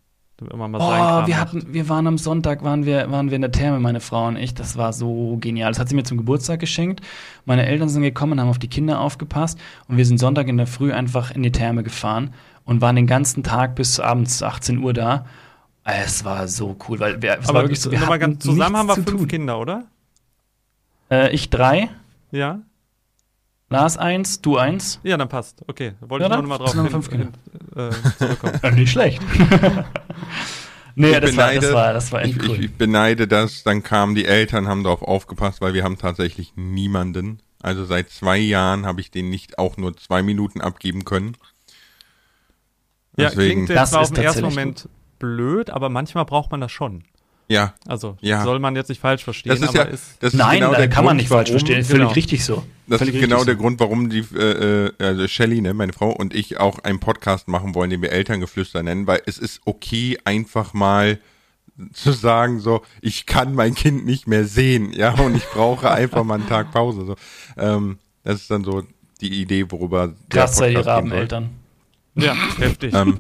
[0.53, 3.51] immer mal oh, wir hatten, wir waren am Sonntag, waren wir, waren wir in der
[3.51, 4.55] Therme, meine Frau und ich.
[4.55, 5.71] Das war so genial.
[5.71, 7.01] Das hat sie mir zum Geburtstag geschenkt.
[7.47, 9.59] Meine Eltern sind gekommen, haben auf die Kinder aufgepasst
[9.89, 12.35] und wir sind Sonntag in der Früh einfach in die Therme gefahren
[12.69, 15.25] und waren den ganzen Tag bis abends 18 Uhr da.
[15.85, 18.89] Es war so cool, weil wir, es Aber war wirklich so, wir hatten zusammen haben
[18.89, 19.27] wir fünf tun.
[19.27, 19.85] Kinder, oder?
[21.11, 21.89] Äh, ich drei.
[22.31, 22.61] Ja.
[23.71, 25.01] Lars 1, du 1.
[25.03, 25.63] Ja, dann passt.
[25.67, 27.33] Okay, wollte Ja, ich mal drauf hin, fünf, hin,
[27.75, 28.59] äh, zurückkommen.
[28.63, 29.23] Äh, nicht schlecht.
[30.95, 32.65] nee, Ich das war, das beneide- war, das war echt Ich, cool.
[32.65, 37.41] ich beneide das, dann kamen die Eltern, haben darauf aufgepasst, weil wir haben tatsächlich niemanden.
[37.63, 41.35] Also seit zwei Jahren habe ich den nicht auch nur zwei Minuten abgeben können.
[43.19, 44.89] Ja, Deswegen, klingt jetzt Das auf ist den ersten tatsächlich Moment
[45.19, 47.03] blöd, aber manchmal braucht man das schon.
[47.49, 48.45] ja, Also Ja.
[48.45, 50.73] soll man jetzt nicht falsch verstehen, das ist aber ja, ist das ist Nein, genau
[50.75, 51.81] da kann man Grund, nicht falsch warum- verstehen.
[51.81, 52.13] Ist völlig genau.
[52.15, 52.63] richtig so.
[52.87, 53.61] Das völlig ist genau der so.
[53.61, 57.49] Grund, warum die äh, äh, also Shelly, ne, meine Frau und ich auch einen Podcast
[57.49, 61.19] machen wollen, den wir Elterngeflüster nennen, weil es ist okay, einfach mal
[61.93, 66.25] zu sagen, so, ich kann mein Kind nicht mehr sehen, ja, und ich brauche einfach
[66.25, 67.05] mal einen Tag Pause.
[67.07, 67.17] So.
[67.57, 68.83] Ähm, das ist dann so
[69.21, 71.49] die Idee, worüber der Krass ihr Podcast gehen soll.
[72.19, 72.95] Ja heftig.
[72.95, 73.19] Ähm,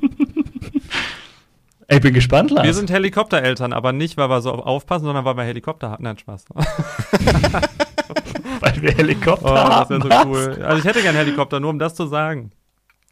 [1.91, 2.67] ich bin gespannt, Lars.
[2.67, 6.03] wir sind Helikoptereltern, aber nicht, weil wir so aufpassen, sondern weil wir Helikopter hatten.
[6.03, 6.45] Nein, Spaß.
[6.55, 6.61] Oh,
[8.61, 10.03] weil wir Helikopter das haben.
[10.03, 10.63] wäre so cool.
[10.63, 12.51] Also ich hätte gern Helikopter, nur um das zu sagen.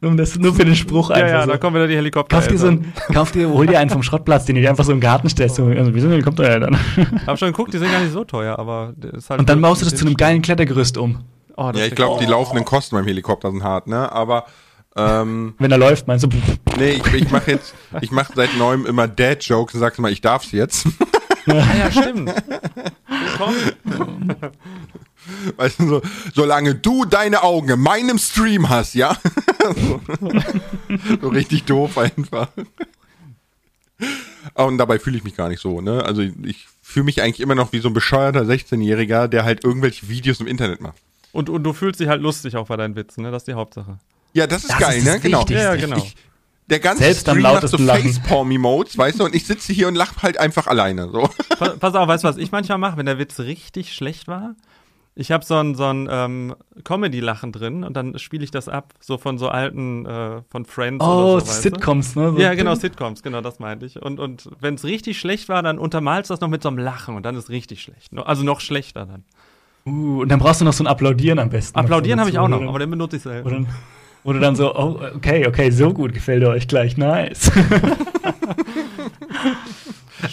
[0.02, 1.52] Um das, nur für den Spruch Ja, einfach ja, so.
[1.52, 2.36] da kommen wieder die Helikopter.
[2.36, 4.84] Kauf dir so ein, kauf dir, hol dir einen vom Schrottplatz, den du dir einfach
[4.84, 5.56] so im Garten stellst.
[5.56, 6.78] So, also, wir sind Helikoptereltern.
[7.26, 9.62] Hab schon geguckt, die sind gar nicht so teuer, aber das ist halt Und dann
[9.62, 11.20] baust du das zu einem geilen Klettergerüst um.
[11.56, 14.12] Oh, das ja, ich glaube, die laufenden Kosten beim Helikopter sind hart, ne?
[14.12, 14.44] Aber
[14.96, 16.28] ähm, Wenn er läuft, meinst du,
[16.78, 20.20] nee, ich, ich mache jetzt, ich mache seit neuem immer Dad-Jokes und sagst mal, ich
[20.20, 20.86] darf's jetzt.
[21.48, 22.32] Ah ja, stimmt.
[23.06, 24.34] Willkommen.
[25.56, 26.02] Weißt du, so,
[26.34, 29.16] solange du deine Augen in meinem Stream hast, ja?
[29.76, 30.00] so,
[31.20, 32.48] so richtig doof einfach.
[34.54, 36.04] Ah, Und dabei fühle ich mich gar nicht so, ne?
[36.04, 40.08] Also ich fühle mich eigentlich immer noch wie so ein bescheuerter 16-Jähriger, der halt irgendwelche
[40.08, 40.96] Videos im Internet macht.
[41.32, 43.30] Und, und du fühlst dich halt lustig auch bei deinen Witzen, ne?
[43.30, 43.98] Das ist die Hauptsache.
[44.36, 45.12] Ja, das ist Das geil, ist ne?
[45.12, 45.46] das Genau.
[45.48, 45.96] Ja, genau.
[45.96, 46.14] Ich,
[46.68, 47.78] der ganze Selbst am Stream macht so.
[47.78, 51.30] Facepalm-Emotes, weißt du, und ich sitze hier und lache halt einfach alleine, so.
[51.58, 54.54] Pass, pass auf, weißt du, was ich manchmal mache, wenn der Witz richtig schlecht war?
[55.14, 58.92] Ich habe so ein, so ein ähm, Comedy-Lachen drin und dann spiele ich das ab,
[59.00, 61.52] so von so alten, äh, von Friends oh, oder so, du?
[61.52, 62.32] Sitcoms, ne?
[62.32, 64.02] So Ja, genau, Sitcoms, genau, das meinte ich.
[64.02, 66.76] Und, und wenn es richtig schlecht war, dann untermalst du das noch mit so einem
[66.76, 68.12] Lachen und dann ist richtig schlecht.
[68.18, 69.24] Also noch schlechter dann.
[69.86, 71.78] Uh, und dann brauchst du noch so ein Applaudieren am besten.
[71.78, 72.68] Applaudieren habe ich auch noch, oder?
[72.68, 73.50] aber den benutze ich selber.
[73.50, 73.68] dann,
[74.26, 77.52] wo du dann so, oh, okay, okay, so gut gefällt er euch gleich, nice.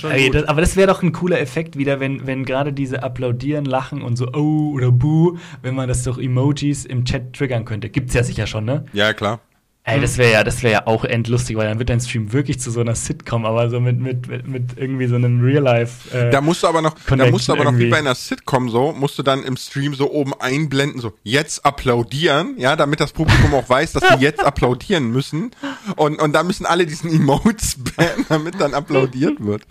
[0.09, 3.65] Ey, das, aber das wäre doch ein cooler Effekt wieder, wenn, wenn gerade diese Applaudieren,
[3.65, 7.89] Lachen und so, oh oder buh, wenn man das durch Emojis im Chat triggern könnte.
[7.89, 8.85] Gibt's ja sicher schon, ne?
[8.93, 9.41] Ja, klar.
[9.85, 12.57] Ey, das wäre ja, das wäre ja auch endlustig, weil dann wird dein Stream wirklich
[12.57, 16.17] zu so einer Sitcom, aber so mit, mit, mit, mit irgendwie so einem Real-Life.
[16.17, 17.89] Äh, Da musst du aber noch, da musst du aber noch wie irgendwie.
[17.89, 22.55] bei einer Sitcom so, musst du dann im Stream so oben einblenden, so jetzt applaudieren,
[22.57, 25.51] ja, damit das Publikum auch weiß, dass sie jetzt applaudieren müssen.
[25.97, 29.63] Und, und da müssen alle diesen Emotes bannen, damit dann applaudiert wird.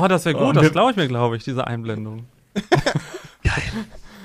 [0.00, 2.24] Oh, das wäre Oh, gut, das glaube ich mir, glaube ich, diese Einblendung.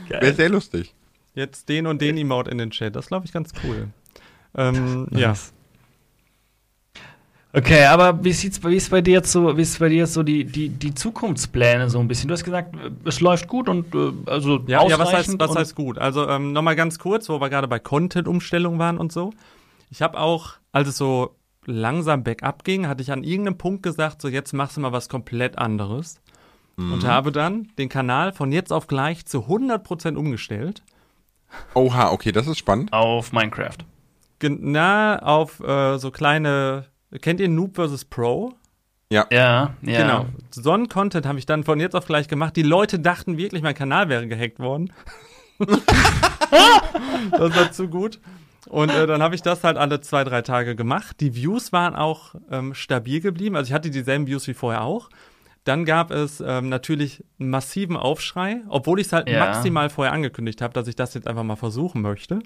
[0.07, 0.93] Wäre sehr lustig.
[1.33, 3.89] Jetzt den und den Emote in den Chat, das glaube ich ganz cool.
[4.57, 5.29] Ähm, ja.
[5.29, 5.51] Nice.
[7.53, 10.13] Okay, aber wie sieht's, wie ist bei dir jetzt so, wie ist bei dir jetzt
[10.13, 12.27] so die, die, die Zukunftspläne so ein bisschen?
[12.27, 12.75] Du hast gesagt,
[13.05, 15.97] es läuft gut und äh, also Ja, ja was, heißt, ausreichend was heißt gut?
[15.97, 19.31] Also ähm, nochmal ganz kurz, wo wir gerade bei Content-Umstellung waren und so.
[19.89, 24.21] Ich habe auch, als es so langsam bergab ging, hatte ich an irgendeinem Punkt gesagt,
[24.21, 26.19] so jetzt machst du mal was komplett anderes.
[26.77, 30.83] Und habe dann den Kanal von jetzt auf gleich zu 100% umgestellt.
[31.73, 32.91] Oha, okay, das ist spannend.
[32.91, 33.77] auf Minecraft.
[34.49, 36.85] Na, auf äh, so kleine,
[37.21, 38.05] kennt ihr Noob vs.
[38.05, 38.53] Pro?
[39.11, 39.75] Ja, ja.
[39.81, 40.25] Genau.
[40.51, 42.55] So einen Content habe ich dann von jetzt auf gleich gemacht.
[42.55, 44.91] Die Leute dachten wirklich, mein Kanal wäre gehackt worden.
[47.31, 48.19] das war zu gut.
[48.67, 51.17] Und äh, dann habe ich das halt alle zwei, drei Tage gemacht.
[51.19, 53.55] Die Views waren auch ähm, stabil geblieben.
[53.55, 55.09] Also ich hatte dieselben Views wie vorher auch.
[55.65, 59.39] Dann gab es ähm, natürlich einen massiven Aufschrei, obwohl ich es halt Ja.
[59.39, 62.39] maximal vorher angekündigt habe, dass ich das jetzt einfach mal versuchen möchte.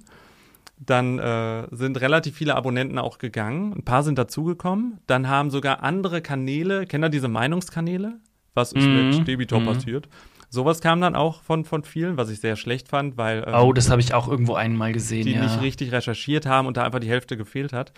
[0.81, 3.73] Dann äh, sind relativ viele Abonnenten auch gegangen.
[3.73, 4.99] Ein paar sind dazugekommen.
[5.07, 8.13] Dann haben sogar andere Kanäle, kennt ihr diese Meinungskanäle?
[8.53, 9.09] Was ist Mhm.
[9.17, 9.65] mit Debitor Mhm.
[9.65, 10.07] passiert?
[10.49, 13.73] Sowas kam dann auch von, von vielen, was ich sehr schlecht fand, weil ähm, Oh,
[13.73, 15.43] das habe ich auch irgendwo einmal gesehen, die ja.
[15.43, 17.91] nicht richtig recherchiert haben und da einfach die Hälfte gefehlt hat.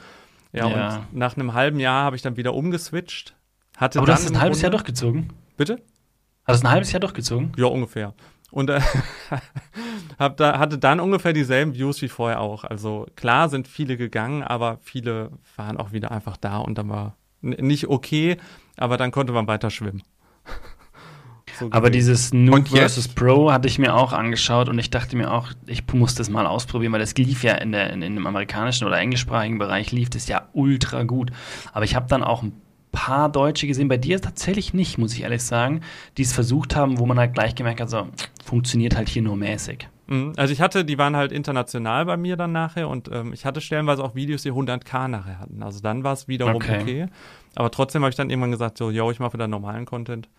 [0.51, 0.95] Ja, Ja.
[0.97, 3.35] und nach einem halben Jahr habe ich dann wieder umgeswitcht.
[3.77, 5.31] Hatte Aber du hast ein halbes Jahr durchgezogen?
[5.55, 5.81] Bitte?
[6.45, 7.53] Hast du ein halbes Jahr durchgezogen?
[7.57, 8.13] Ja, ungefähr.
[8.51, 8.81] Und äh,
[10.19, 12.63] hab da, hatte dann ungefähr dieselben Views wie vorher auch.
[12.63, 17.15] Also klar sind viele gegangen, aber viele waren auch wieder einfach da und dann war
[17.41, 18.37] nicht okay,
[18.77, 20.03] aber dann konnte man weiter schwimmen.
[21.59, 22.97] So Aber dieses Noob jetzt?
[22.97, 23.07] vs.
[23.09, 26.47] Pro hatte ich mir auch angeschaut und ich dachte mir auch, ich muss das mal
[26.47, 30.09] ausprobieren, weil das lief ja in, der, in, in dem amerikanischen oder englischsprachigen Bereich lief
[30.09, 31.31] das ja ultra gut.
[31.73, 32.53] Aber ich habe dann auch ein
[32.91, 35.81] paar Deutsche gesehen, bei dir tatsächlich nicht, muss ich ehrlich sagen,
[36.17, 38.07] die es versucht haben, wo man halt gleich gemerkt hat, so,
[38.43, 39.87] funktioniert halt hier nur mäßig.
[40.07, 40.33] Mhm.
[40.35, 43.61] Also ich hatte, die waren halt international bei mir dann nachher und ähm, ich hatte
[43.61, 45.63] stellenweise auch Videos, die 100k nachher hatten.
[45.63, 46.81] Also dann war es wiederum okay.
[46.81, 47.05] okay.
[47.55, 50.29] Aber trotzdem habe ich dann irgendwann gesagt, so, yo, ich mache wieder normalen Content.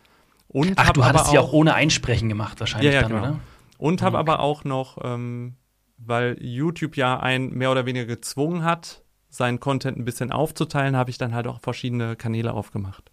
[0.49, 3.23] Und Ach, du hattest die auch ohne Einsprechen gemacht wahrscheinlich ja, ja, dann, genau.
[3.23, 3.41] oder?
[3.79, 4.31] Und habe okay.
[4.31, 5.55] aber auch noch, ähm,
[5.97, 11.11] weil YouTube ja einen mehr oder weniger gezwungen hat, seinen Content ein bisschen aufzuteilen, habe
[11.11, 13.11] ich dann halt auch verschiedene Kanäle aufgemacht.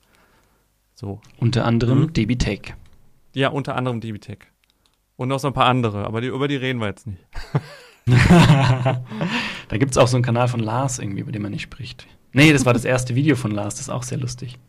[0.93, 1.21] So.
[1.37, 2.13] Unter anderem mhm.
[2.13, 2.75] DBTech.
[3.33, 4.39] Ja, unter anderem DBTech.
[5.15, 7.23] Und noch so ein paar andere, aber die, über die reden wir jetzt nicht.
[8.05, 12.05] da gibt es auch so einen Kanal von Lars irgendwie, über den man nicht spricht.
[12.33, 14.59] Nee, das war das erste Video von Lars, das ist auch sehr lustig.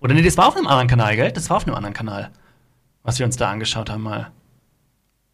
[0.00, 1.30] Oder nee, das war auf einem anderen Kanal, gell?
[1.30, 2.30] Das war auf einem anderen Kanal,
[3.02, 4.32] was wir uns da angeschaut haben mal.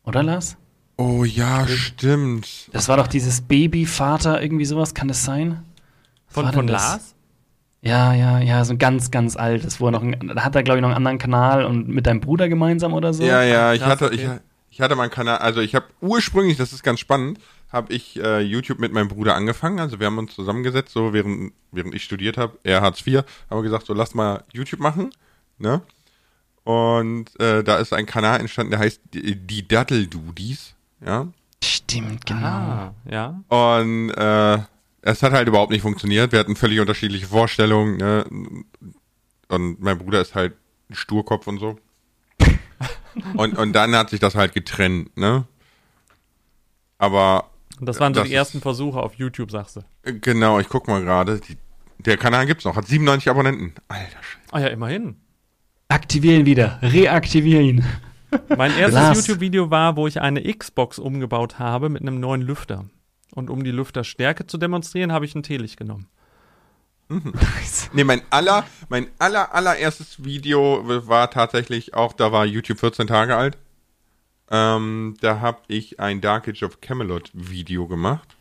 [0.02, 0.56] Oder Lars?
[0.96, 2.70] Oh ja, stimmt.
[2.72, 5.62] Das war doch dieses Babyvater, irgendwie sowas, kann das sein?
[6.28, 7.14] Was von von Lars?
[7.82, 10.62] Ja, ja, ja, so ein ganz, ganz altes, wo er noch, ein, da hat er
[10.62, 13.22] glaube ich noch einen anderen Kanal und mit deinem Bruder gemeinsam oder so.
[13.22, 14.14] Ja, ja, ich hatte, okay.
[14.14, 14.28] ich,
[14.70, 17.38] ich hatte meinen Kanal, also ich habe ursprünglich, das ist ganz spannend,
[17.70, 19.80] habe ich äh, YouTube mit meinem Bruder angefangen.
[19.80, 23.58] Also wir haben uns zusammengesetzt, so während, während ich studiert habe, er Hartz IV, haben
[23.58, 25.12] wir gesagt, so lass mal YouTube machen,
[25.58, 25.82] ne?
[26.64, 30.74] Und äh, da ist ein Kanal entstanden, der heißt die, die Datteldudis,
[31.04, 31.28] ja.
[31.62, 32.46] Stimmt, genau.
[32.46, 33.42] Ah, ja.
[33.48, 34.58] Und äh,
[35.02, 36.32] es hat halt überhaupt nicht funktioniert.
[36.32, 37.96] Wir hatten völlig unterschiedliche Vorstellungen.
[37.96, 38.24] Ne?
[39.48, 40.54] Und mein Bruder ist halt
[40.90, 41.78] ein Sturkopf und so.
[43.36, 45.46] und, und dann hat sich das halt getrennt, ne?
[46.98, 47.50] Aber.
[47.78, 49.80] Und das waren so das die ersten Versuche auf YouTube, sagst du.
[50.20, 51.40] Genau, ich guck mal gerade.
[51.98, 53.74] Der Kanal gibt's noch, hat 97 Abonnenten.
[53.88, 54.52] Alter Scheiße.
[54.52, 55.16] Ah ja, immerhin.
[55.88, 57.84] Aktivieren wieder, reaktivieren.
[58.56, 62.84] Mein erstes YouTube-Video war, wo ich eine Xbox umgebaut habe mit einem neuen Lüfter.
[63.34, 66.08] Und um die Lüfterstärke zu demonstrieren, habe ich ein Teelicht genommen.
[67.08, 67.34] Mhm.
[67.92, 73.36] nee, mein aller, mein aller, allererstes Video war tatsächlich auch, da war YouTube 14 Tage
[73.36, 73.58] alt.
[74.50, 78.36] Ähm, da habe ich ein Dark Age of Camelot Video gemacht.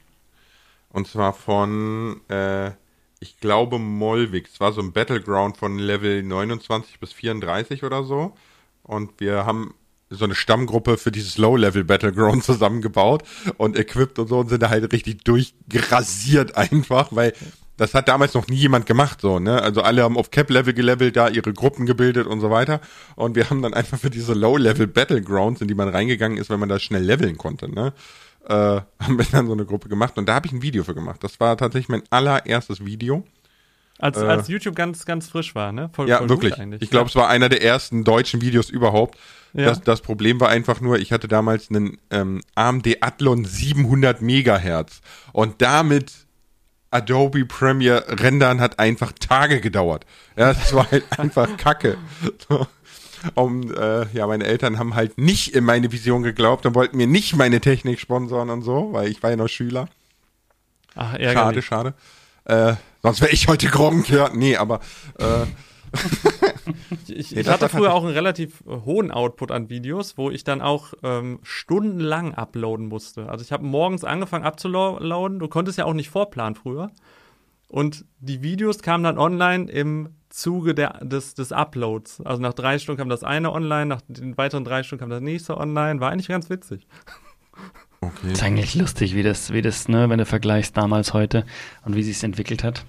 [0.90, 2.72] Und zwar von, äh,
[3.20, 4.48] ich glaube, Molvik.
[4.48, 8.36] Es war so ein Battleground von Level 29 bis 34 oder so.
[8.84, 9.74] Und wir haben
[10.10, 13.24] so eine Stammgruppe für dieses Low-Level Battleground zusammengebaut
[13.58, 17.34] und equipped und so und sind da halt richtig durchgrasiert einfach, weil
[17.78, 19.62] das hat damals noch nie jemand gemacht, so, ne?
[19.62, 22.80] Also alle haben auf Cap-Level gelevelt, da ihre Gruppen gebildet und so weiter.
[23.16, 26.60] Und wir haben dann einfach für diese Low-Level Battlegrounds, in die man reingegangen ist, wenn
[26.60, 27.94] man da schnell leveln konnte, ne?
[28.48, 30.96] Äh, haben wir dann so eine Gruppe gemacht und da habe ich ein Video für
[30.96, 31.22] gemacht.
[31.24, 33.26] Das war tatsächlich mein allererstes Video.
[33.98, 35.90] Als, äh, als YouTube ganz, ganz frisch war, ne?
[35.94, 36.54] Voll, ja, voll wirklich.
[36.80, 39.18] Ich glaube, es war einer der ersten deutschen Videos überhaupt.
[39.56, 39.68] Ja.
[39.68, 45.02] Das, das Problem war einfach nur, ich hatte damals einen ähm, AMD Athlon 700 Megahertz
[45.32, 46.12] und damit
[46.92, 50.06] Adobe Premiere rendern hat einfach Tage gedauert.
[50.36, 51.98] Ja, das war halt einfach Kacke.
[52.50, 52.68] So.
[53.34, 57.08] Und äh, ja, meine Eltern haben halt nicht in meine Vision geglaubt und wollten mir
[57.08, 59.88] nicht meine Technik sponsoren und so, weil ich war ja noch Schüler.
[60.96, 61.18] Ach.
[61.18, 61.94] Schade, schade.
[62.44, 64.30] Äh, sonst wäre ich heute Gronk, ja.
[64.34, 64.82] Nee, aber
[65.18, 65.46] äh,
[67.08, 70.62] ich, ich hatte früher auch einen relativ äh, hohen Output an Videos, wo ich dann
[70.62, 73.30] auch ähm, stundenlang uploaden musste.
[73.30, 75.40] Also ich habe morgens angefangen abzuladen.
[75.40, 76.92] Du konntest ja auch nicht vorplanen früher.
[77.68, 82.22] Und die Videos kamen dann online im Zuge der, des, des Uploads.
[82.22, 85.22] Also nach drei Stunden kam das eine online, nach den weiteren drei Stunden kam das
[85.22, 86.00] nächste online.
[86.00, 86.88] War eigentlich ganz witzig.
[88.02, 88.14] Okay.
[88.24, 91.46] Das ist eigentlich lustig, wie das, wie das, ne, wenn du vergleichst damals heute
[91.86, 92.86] und wie sich es entwickelt hat.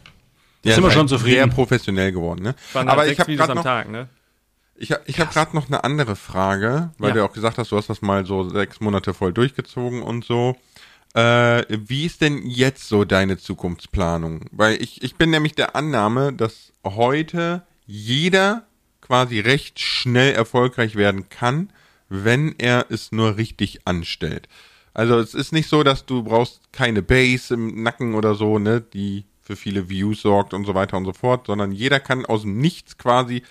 [0.66, 1.36] Ja, sind wir schon zufrieden.
[1.36, 2.54] Sehr professionell geworden, ne?
[2.72, 4.08] Waren Aber ich habe gerade noch, Tag, ne?
[4.74, 7.14] Ich, ich habe gerade noch eine andere Frage, weil ja.
[7.14, 10.56] du auch gesagt hast, du hast das mal so sechs Monate voll durchgezogen und so.
[11.14, 14.44] Äh, wie ist denn jetzt so deine Zukunftsplanung?
[14.50, 18.66] Weil ich, ich bin nämlich der Annahme, dass heute jeder
[19.00, 21.70] quasi recht schnell erfolgreich werden kann,
[22.08, 24.48] wenn er es nur richtig anstellt.
[24.92, 28.80] Also es ist nicht so, dass du brauchst keine Base im Nacken oder so, ne,
[28.80, 32.42] die für viele Views sorgt und so weiter und so fort, sondern jeder kann aus
[32.42, 33.44] dem Nichts quasi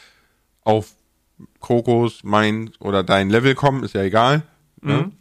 [0.62, 0.94] auf
[1.62, 4.44] Kokos, mein oder dein Level kommen, ist ja egal.
[4.82, 5.04] Ne?
[5.04, 5.12] Mhm.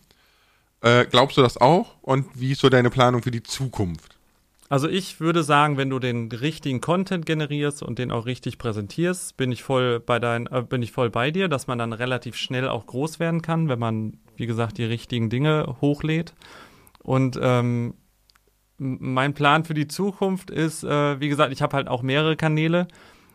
[0.80, 1.94] Äh, glaubst du das auch?
[2.02, 4.16] Und wie ist so deine Planung für die Zukunft?
[4.68, 9.36] Also ich würde sagen, wenn du den richtigen Content generierst und den auch richtig präsentierst,
[9.36, 12.34] bin ich voll bei dein, äh, bin ich voll bei dir, dass man dann relativ
[12.34, 16.34] schnell auch groß werden kann, wenn man, wie gesagt, die richtigen Dinge hochlädt.
[17.00, 17.94] Und ähm,
[18.78, 22.88] mein Plan für die Zukunft ist, äh, wie gesagt, ich habe halt auch mehrere Kanäle.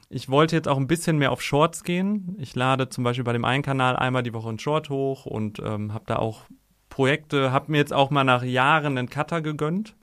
[0.10, 2.36] Ich wollte jetzt auch ein bisschen mehr auf Shorts gehen.
[2.40, 5.60] Ich lade zum Beispiel bei dem einen Kanal einmal die Woche einen Short hoch und
[5.60, 6.42] ähm, habe da auch
[6.90, 9.96] Projekte, habe mir jetzt auch mal nach Jahren einen Cutter gegönnt.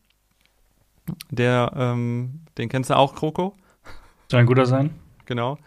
[1.31, 3.55] Der, ähm, den kennst du auch, Kroko?
[4.31, 4.91] Soll ein guter sein.
[5.25, 5.59] Genau.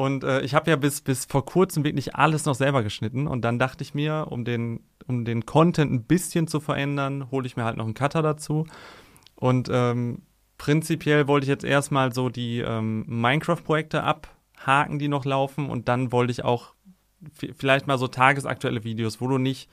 [0.00, 3.26] Und äh, ich habe ja bis, bis vor kurzem wirklich alles noch selber geschnitten.
[3.26, 7.46] Und dann dachte ich mir, um den, um den Content ein bisschen zu verändern, hole
[7.46, 8.66] ich mir halt noch einen Cutter dazu.
[9.34, 10.22] Und ähm,
[10.56, 15.68] prinzipiell wollte ich jetzt erstmal so die ähm, Minecraft-Projekte abhaken, die noch laufen.
[15.68, 16.72] Und dann wollte ich auch
[17.58, 19.68] vielleicht mal so tagesaktuelle Videos, wo du nicht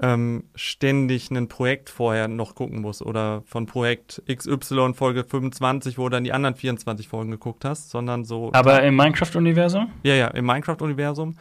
[0.00, 6.04] ähm, ständig ein Projekt vorher noch gucken musst oder von Projekt XY Folge 25, wo
[6.04, 8.50] du dann die anderen 24 Folgen geguckt hast, sondern so.
[8.52, 9.90] Aber im Minecraft-Universum?
[10.02, 11.36] Ja, ja, im Minecraft-Universum.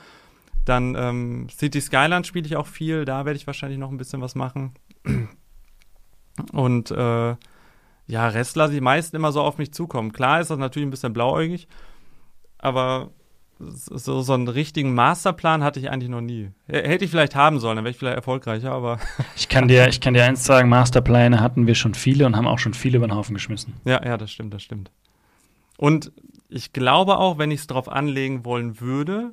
[0.64, 4.22] Dann ähm, City Skyland spiele ich auch viel, da werde ich wahrscheinlich noch ein bisschen
[4.22, 4.74] was machen.
[6.52, 7.36] Und äh,
[8.08, 10.12] ja, Rest lasse ich meist immer so auf mich zukommen.
[10.12, 11.68] Klar ist das natürlich ein bisschen blauäugig,
[12.58, 13.12] aber
[13.60, 16.52] so, so einen richtigen Masterplan hatte ich eigentlich noch nie.
[16.68, 19.00] Hätte ich vielleicht haben sollen, dann wäre ich vielleicht erfolgreicher, aber.
[19.38, 22.48] Ich kann dir, ich kann dir eins sagen, Masterpläne hatten wir schon viele und haben
[22.48, 23.74] auch schon viele über den Haufen geschmissen.
[23.86, 24.92] Ja, ja, das stimmt, das stimmt.
[25.78, 26.12] Und
[26.50, 29.32] ich glaube auch, wenn ich es drauf anlegen wollen würde,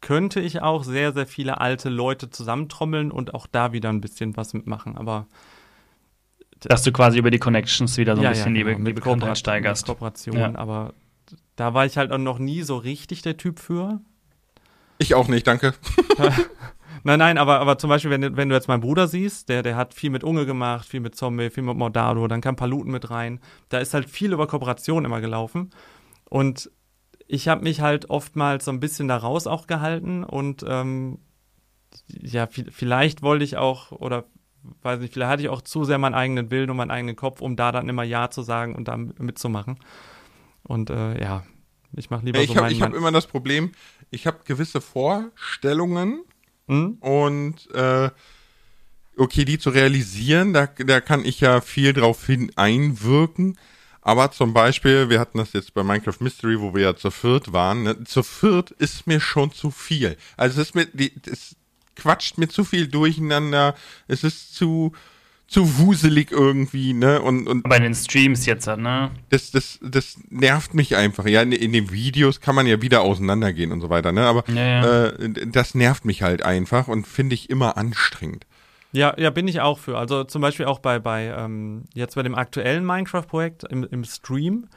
[0.00, 4.36] könnte ich auch sehr, sehr viele alte Leute zusammentrommeln und auch da wieder ein bisschen
[4.36, 4.96] was mitmachen.
[4.96, 5.26] Aber
[6.60, 8.92] dass du quasi über die Connections wieder so ein ja, bisschen ja, genau, die, die
[8.92, 9.86] Bekanntheit steigerst.
[9.86, 10.54] Kooperation, ja.
[10.54, 10.94] aber
[11.56, 14.00] da war ich halt auch noch nie so richtig der Typ für.
[14.98, 15.74] Ich auch nicht, danke.
[17.04, 19.76] nein, nein, aber, aber zum Beispiel, wenn, wenn du jetzt meinen Bruder siehst, der, der
[19.76, 23.10] hat viel mit Unge gemacht, viel mit Zombie, viel mit Mordado, dann kam Paluten mit
[23.10, 23.40] rein.
[23.68, 25.70] Da ist halt viel über Kooperation immer gelaufen.
[26.28, 26.70] Und
[27.26, 31.18] ich habe mich halt oftmals so ein bisschen da raus auch gehalten und ähm,
[32.08, 34.24] ja, vielleicht wollte ich auch, oder
[34.82, 37.40] weiß nicht, vielleicht hatte ich auch zu sehr meinen eigenen Willen und meinen eigenen Kopf,
[37.40, 39.78] um da dann immer Ja zu sagen und da mitzumachen.
[40.66, 41.44] Und äh, ja,
[41.94, 42.74] ich mache lieber ich so hab, meinen.
[42.74, 43.72] Ich habe immer das Problem,
[44.10, 46.24] ich habe gewisse Vorstellungen
[46.68, 46.98] hm?
[47.00, 48.10] und äh,
[49.16, 53.58] okay, die zu realisieren, da, da kann ich ja viel drauf hin einwirken.
[54.02, 57.52] Aber zum Beispiel, wir hatten das jetzt bei Minecraft Mystery, wo wir ja zu viert
[57.52, 57.82] waren.
[57.82, 58.04] Ne?
[58.04, 60.16] Zu viert ist mir schon zu viel.
[60.36, 61.56] Also es ist mir, die, es
[61.96, 63.74] quatscht mir zu viel durcheinander.
[64.06, 64.92] Es ist zu,
[65.48, 67.22] zu wuselig irgendwie, ne?
[67.22, 69.10] Und, und Aber in den Streams jetzt, ne?
[69.28, 71.26] Das, das, das nervt mich einfach.
[71.26, 74.26] Ja, in, in den Videos kann man ja wieder auseinandergehen und so weiter, ne?
[74.26, 75.06] Aber ja, ja.
[75.06, 78.44] Äh, das nervt mich halt einfach und finde ich immer anstrengend.
[78.92, 79.98] Ja, ja, bin ich auch für.
[79.98, 84.68] Also zum Beispiel auch bei, bei ähm, jetzt bei dem aktuellen Minecraft-Projekt im, im Stream,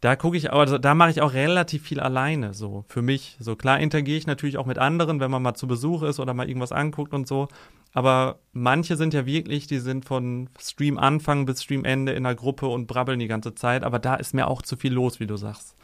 [0.00, 3.36] da gucke ich, also da mache ich auch relativ viel alleine, so für mich.
[3.40, 6.34] So klar interagiere ich natürlich auch mit anderen, wenn man mal zu Besuch ist oder
[6.34, 7.48] mal irgendwas anguckt und so.
[7.92, 12.34] Aber manche sind ja wirklich, die sind von Stream Anfang bis Stream Ende in der
[12.34, 13.84] Gruppe und brabbeln die ganze Zeit.
[13.84, 15.74] Aber da ist mir auch zu viel los, wie du sagst.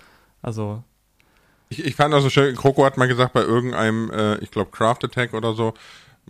[0.42, 0.84] Also.
[1.70, 4.98] Ich, ich fand also schön, Kroko hat mal gesagt, bei irgendeinem, äh, ich glaube, Craft
[5.04, 5.72] Attack oder so,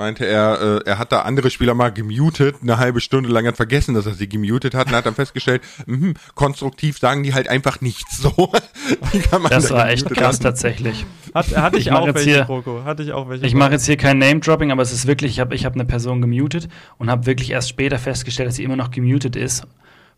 [0.03, 3.57] meinte er, äh, er hat da andere Spieler mal gemutet, eine halbe Stunde lang hat
[3.57, 7.47] vergessen, dass er sie gemutet hat und hat dann festgestellt, mh, konstruktiv sagen die halt
[7.47, 8.51] einfach nichts so.
[9.49, 10.43] das da war echt krass haben.
[10.43, 11.07] tatsächlich.
[11.33, 12.85] Hat, hatte ich, ich auch welche, hier.
[12.85, 13.47] Hatte ich auch welche.
[13.47, 15.85] Ich mache jetzt hier kein Name-Dropping, aber es ist wirklich, ich habe ich hab eine
[15.85, 19.63] Person gemutet und habe wirklich erst später festgestellt, dass sie immer noch gemutet ist,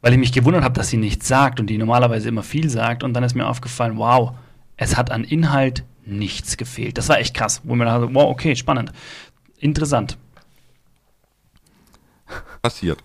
[0.01, 3.03] weil ich mich gewundert habe, dass sie nichts sagt und die normalerweise immer viel sagt
[3.03, 4.32] und dann ist mir aufgefallen, wow,
[4.78, 6.97] es hat an Inhalt nichts gefehlt.
[6.97, 8.93] Das war echt krass, wo mir dachte, wow, okay, spannend.
[9.59, 10.19] Interessant.
[12.63, 13.03] Passiert.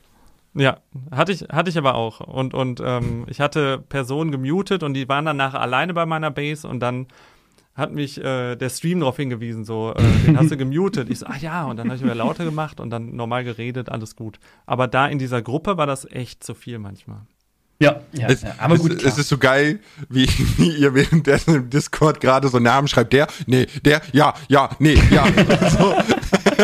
[0.54, 0.78] Ja,
[1.12, 2.22] hatte ich, hatte ich aber auch.
[2.22, 6.32] Und, und ähm, ich hatte Personen gemutet und die waren dann nachher alleine bei meiner
[6.32, 7.08] Base und dann
[7.76, 11.10] hat mich äh, der Stream darauf hingewiesen, so, äh, den hast du gemutet.
[11.10, 13.90] Ich so, ah ja, und dann habe ich wieder lauter gemacht und dann normal geredet,
[13.90, 14.40] alles gut.
[14.66, 17.22] Aber da in dieser Gruppe war das echt zu viel manchmal.
[17.82, 18.92] Ja, ja, es, ja, aber gut.
[18.92, 19.80] Es, es, ist so geil,
[20.10, 20.28] wie,
[20.58, 23.14] wie ihr währenddessen im Discord gerade so Namen schreibt.
[23.14, 25.26] Der, nee, der, ja, ja, nee, ja.
[25.70, 25.96] so.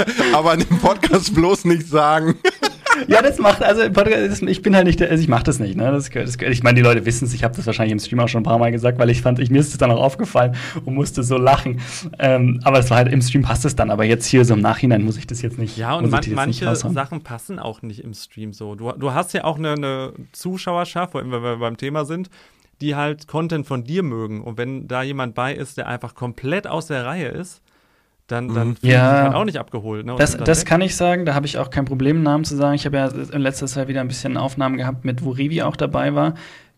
[0.34, 2.36] aber in dem Podcast bloß nicht sagen.
[3.08, 5.76] ja, das macht, also ich bin halt nicht, also ich mache das nicht.
[5.76, 5.92] Ne?
[5.92, 8.28] Das, das, ich meine, die Leute wissen es, ich habe das wahrscheinlich im Stream auch
[8.28, 10.56] schon ein paar Mal gesagt, weil ich fand, ich, mir ist es dann auch aufgefallen
[10.84, 11.82] und musste so lachen.
[12.20, 14.62] Ähm, aber es war halt, im Stream passt es dann, aber jetzt hier so im
[14.62, 15.78] Nachhinein muss ich das jetzt nicht.
[15.78, 18.76] Ja, und man, manche Sachen passen auch nicht im Stream so.
[18.76, 22.30] Du, du hast ja auch eine, eine Zuschauerschaft, wenn wir beim Thema sind,
[22.82, 24.42] die halt Content von dir mögen.
[24.42, 27.62] Und wenn da jemand bei ist, der einfach komplett aus der Reihe ist,
[28.28, 28.76] dann, dann mhm.
[28.82, 30.06] ja, halt auch nicht abgeholt.
[30.06, 30.16] Ne?
[30.18, 32.76] Das, das kann ich sagen, da habe ich auch kein Problem, Namen zu sagen.
[32.76, 35.76] Ich habe ja in letzter Zeit wieder ein bisschen Aufnahmen gehabt, mit wo Rivi auch
[35.76, 36.34] dabei war.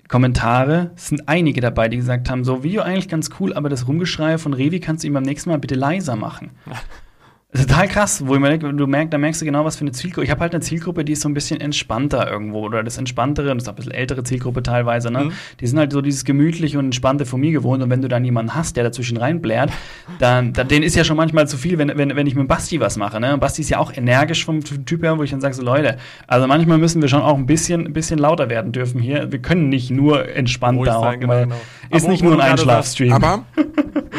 [0.08, 3.88] Kommentare, es sind einige dabei, die gesagt haben, so Video eigentlich ganz cool, aber das
[3.88, 6.52] Rumgeschrei von Revi kannst du ihm beim nächsten Mal bitte leiser machen.
[7.54, 9.94] Total krass, wo ich mir denke, du merkst, da merkst du genau, was für eine
[9.94, 10.26] Zielgruppe.
[10.26, 13.54] Ich habe halt eine Zielgruppe, die ist so ein bisschen entspannter irgendwo oder das entspanntere,
[13.54, 15.26] das ist auch ein bisschen ältere Zielgruppe teilweise, ne?
[15.26, 15.32] Mhm.
[15.62, 18.26] Die sind halt so dieses gemütliche und entspannte von mir gewohnt und wenn du dann
[18.26, 19.72] jemanden hast, der dazwischen reinblärt,
[20.20, 22.82] dann, dann den ist ja schon manchmal zu viel, wenn, wenn, wenn ich mit Basti
[22.82, 23.34] was mache, ne?
[23.34, 25.96] Und Basti ist ja auch energisch vom Typ her, wo ich dann sage so Leute,
[26.28, 29.32] also manchmal müssen wir schon auch ein bisschen, ein bisschen lauter werden dürfen hier.
[29.32, 31.56] Wir können nicht nur entspannt da sein, genau, weil genau.
[31.92, 33.14] ist Aber nicht nur ein Einschlafstream.
[33.14, 33.46] Aber-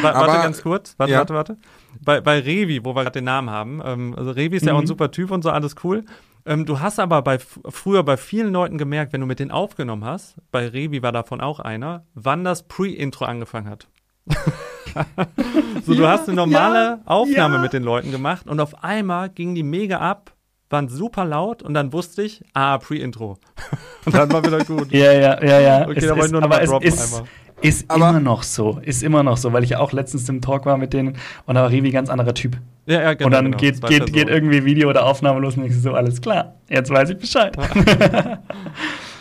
[0.00, 1.18] warte ganz kurz, warte, ja.
[1.18, 1.56] warte, warte.
[2.00, 4.78] Bei, bei Revi, wo wir gerade den Namen haben, ähm, also Revi ist ja auch
[4.78, 4.88] ein Mhm.
[4.88, 6.04] super Typ und so, alles cool.
[6.46, 10.04] Ähm, du hast aber bei früher bei vielen Leuten gemerkt, wenn du mit denen aufgenommen
[10.04, 13.88] hast, bei Revi war davon auch einer, wann das Pre-Intro angefangen hat.
[15.84, 17.60] so, du Ja, hast eine normale ja, Aufnahme ja.
[17.62, 20.32] mit den Leuten gemacht und auf einmal gingen die mega ab,
[20.70, 23.38] waren super laut und dann wusste ich, ah, Pre-Intro.
[24.04, 24.92] und dann war wieder gut.
[24.92, 25.88] Ja, ja, ja, ja.
[25.88, 27.28] Okay, da wollte ich nur noch mal es droppen ist, einmal.
[27.60, 28.78] Ist Aber- immer noch so.
[28.82, 31.54] Ist immer noch so, weil ich ja auch letztens im Talk war mit denen und
[31.54, 32.56] da war Revi ganz anderer Typ.
[32.86, 33.56] Ja, ja, genau, und dann genau.
[33.58, 34.12] geht, geht, Personen.
[34.12, 37.54] geht irgendwie Video oder Aufnahme los und ich so, alles klar, jetzt weiß ich Bescheid.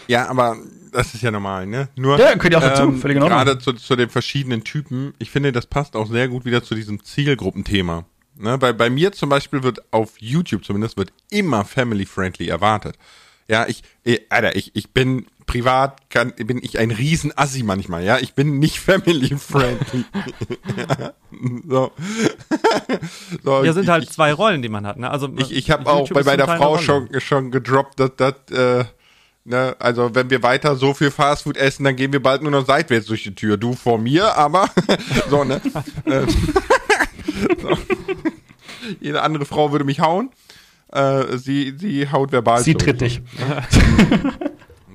[0.07, 0.55] Ja, aber
[0.91, 1.89] das ist ja normal, ne?
[1.95, 3.39] Nur Ja, gehört ja auch dazu, völlig in Ordnung.
[3.39, 6.75] gerade zu, zu den verschiedenen Typen, ich finde, das passt auch sehr gut wieder zu
[6.75, 8.05] diesem Zielgruppenthema.
[8.39, 8.57] Ne?
[8.57, 12.97] Bei, bei mir zum Beispiel wird auf YouTube zumindest wird immer family-friendly erwartet.
[13.49, 18.19] Ja, ich, eh, Alter, ich, ich bin privat, kann, bin ich ein Riesenassi manchmal, ja.
[18.19, 20.05] Ich bin nicht family-friendly.
[20.99, 21.13] ja,
[21.67, 21.91] so.
[23.43, 23.63] so.
[23.63, 24.97] Ja, sind ich, halt zwei Rollen, die man hat.
[24.97, 25.09] Ne?
[25.09, 28.85] Also ich, ich habe auch bei meiner Frau schon, schon gedroppt, dass das, äh,
[29.45, 32.67] ne, also wenn wir weiter so viel Fastfood essen, dann gehen wir bald nur noch
[32.67, 33.57] seitwärts durch die Tür.
[33.57, 34.69] Du vor mir, aber
[35.29, 35.61] so, ne?
[36.05, 36.27] Äh,
[37.61, 37.77] so.
[38.99, 40.29] Jede andere Frau würde mich hauen.
[40.91, 43.21] Äh, sie, sie haut verbal Sie tritt dich.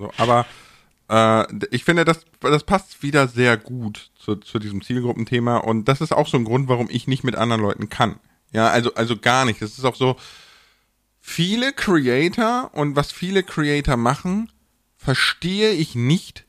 [0.02, 0.46] So, aber
[1.08, 6.00] äh, ich finde, das, das passt wieder sehr gut zu, zu diesem Zielgruppenthema und das
[6.00, 8.18] ist auch so ein Grund, warum ich nicht mit anderen Leuten kann.
[8.50, 9.62] Ja, also, also gar nicht.
[9.62, 10.16] Das ist auch so,
[11.20, 14.50] viele Creator und was viele Creator machen,
[14.96, 16.46] verstehe ich nicht,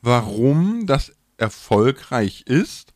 [0.00, 2.94] warum das erfolgreich ist.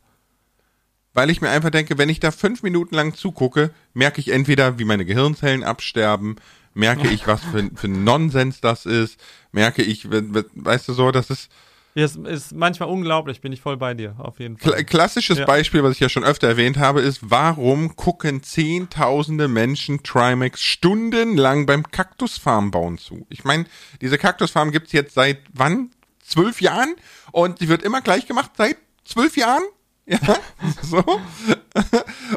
[1.13, 4.79] Weil ich mir einfach denke, wenn ich da fünf Minuten lang zugucke, merke ich entweder,
[4.79, 6.37] wie meine Gehirnzellen absterben,
[6.73, 9.19] merke ich, was für, für Nonsens das ist,
[9.51, 11.49] merke ich, we- we- weißt du so, das ist
[11.95, 14.83] Ja, es ist manchmal unglaublich, bin ich voll bei dir, auf jeden Fall.
[14.85, 15.45] klassisches Ja.
[15.45, 21.65] Beispiel, was ich ja schon öfter erwähnt habe, ist, warum gucken zehntausende Menschen Trimax stundenlang
[21.65, 23.25] beim Kaktusfarm bauen zu?
[23.29, 23.65] Ich meine,
[24.01, 25.89] diese Kaktusfarm gibt's jetzt seit wann?
[26.23, 26.93] Zwölf Jahren?
[27.31, 29.63] Und sie wird immer gleich gemacht seit zwölf Jahren?
[30.09, 30.17] Ja,
[30.81, 31.03] so.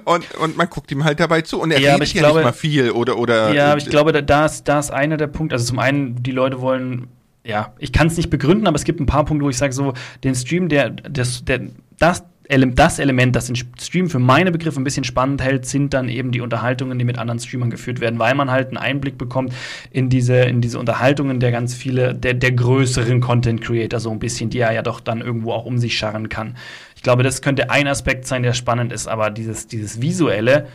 [0.05, 1.61] Und, und man guckt ihm halt dabei zu.
[1.61, 3.53] Und er Ja, redet ich ja glaube- nicht mal viel oder, oder.
[3.55, 5.55] Ja, aber ich glaube, da, ist, da ist einer der Punkte.
[5.55, 7.09] Also zum einen, die Leute wollen,
[7.45, 9.73] ja, ich kann es nicht begründen, aber es gibt ein paar Punkte, wo ich sage,
[9.73, 11.61] so, den Stream, der, das, der,
[11.99, 16.09] das, das Element, das den Stream für meine Begriffe ein bisschen spannend hält, sind dann
[16.11, 19.55] eben die Unterhaltungen, die mit anderen Streamern geführt werden, weil man halt einen Einblick bekommt
[19.91, 24.19] in diese, in diese Unterhaltungen der ganz viele, der, der größeren Content Creator, so ein
[24.19, 26.57] bisschen, die er ja doch dann irgendwo auch um sich scharren kann.
[27.03, 30.69] Ich glaube, das könnte ein Aspekt sein, der spannend ist, aber dieses, dieses visuelle,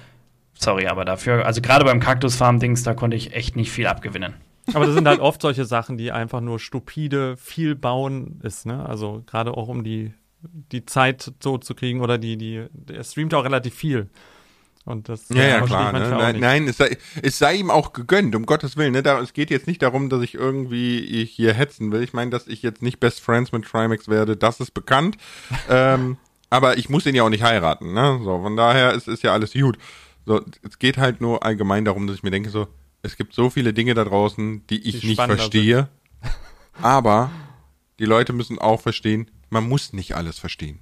[0.55, 4.33] sorry, aber dafür, also gerade beim Kaktusfarm-Dings, da konnte ich echt nicht viel abgewinnen.
[4.73, 8.85] Aber das sind halt oft solche Sachen, die einfach nur stupide viel bauen ist, ne?
[8.85, 10.11] Also gerade auch um die,
[10.41, 14.09] die Zeit so zu kriegen oder die, die, der streamt auch relativ viel.
[14.87, 15.91] Und das Ja, ja, klar.
[15.91, 16.09] Ne?
[16.11, 18.93] Nein, nein es, sei, es sei ihm auch gegönnt, um Gottes Willen.
[18.93, 19.03] Ne?
[19.03, 22.01] Da, es geht jetzt nicht darum, dass ich irgendwie hier hetzen will.
[22.03, 25.17] Ich meine, dass ich jetzt nicht Best Friends mit Trimax werde, das ist bekannt.
[25.69, 26.15] ähm,
[26.49, 27.93] aber ich muss ihn ja auch nicht heiraten.
[27.93, 28.21] Ne?
[28.23, 29.77] So, von daher ist, ist ja alles gut.
[30.25, 32.67] So, es geht halt nur allgemein darum, dass ich mir denke, so,
[33.01, 35.89] es gibt so viele Dinge da draußen, die ich Die nicht verstehe.
[36.81, 37.29] Aber
[37.99, 40.79] die Leute müssen auch verstehen, man muss nicht alles verstehen.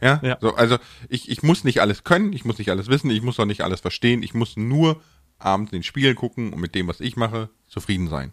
[0.00, 0.36] Ja, Ja.
[0.40, 0.76] so, also
[1.08, 3.62] ich, ich muss nicht alles können, ich muss nicht alles wissen, ich muss auch nicht
[3.62, 5.00] alles verstehen, ich muss nur
[5.38, 8.32] abends in den Spiegel gucken und mit dem, was ich mache, zufrieden sein.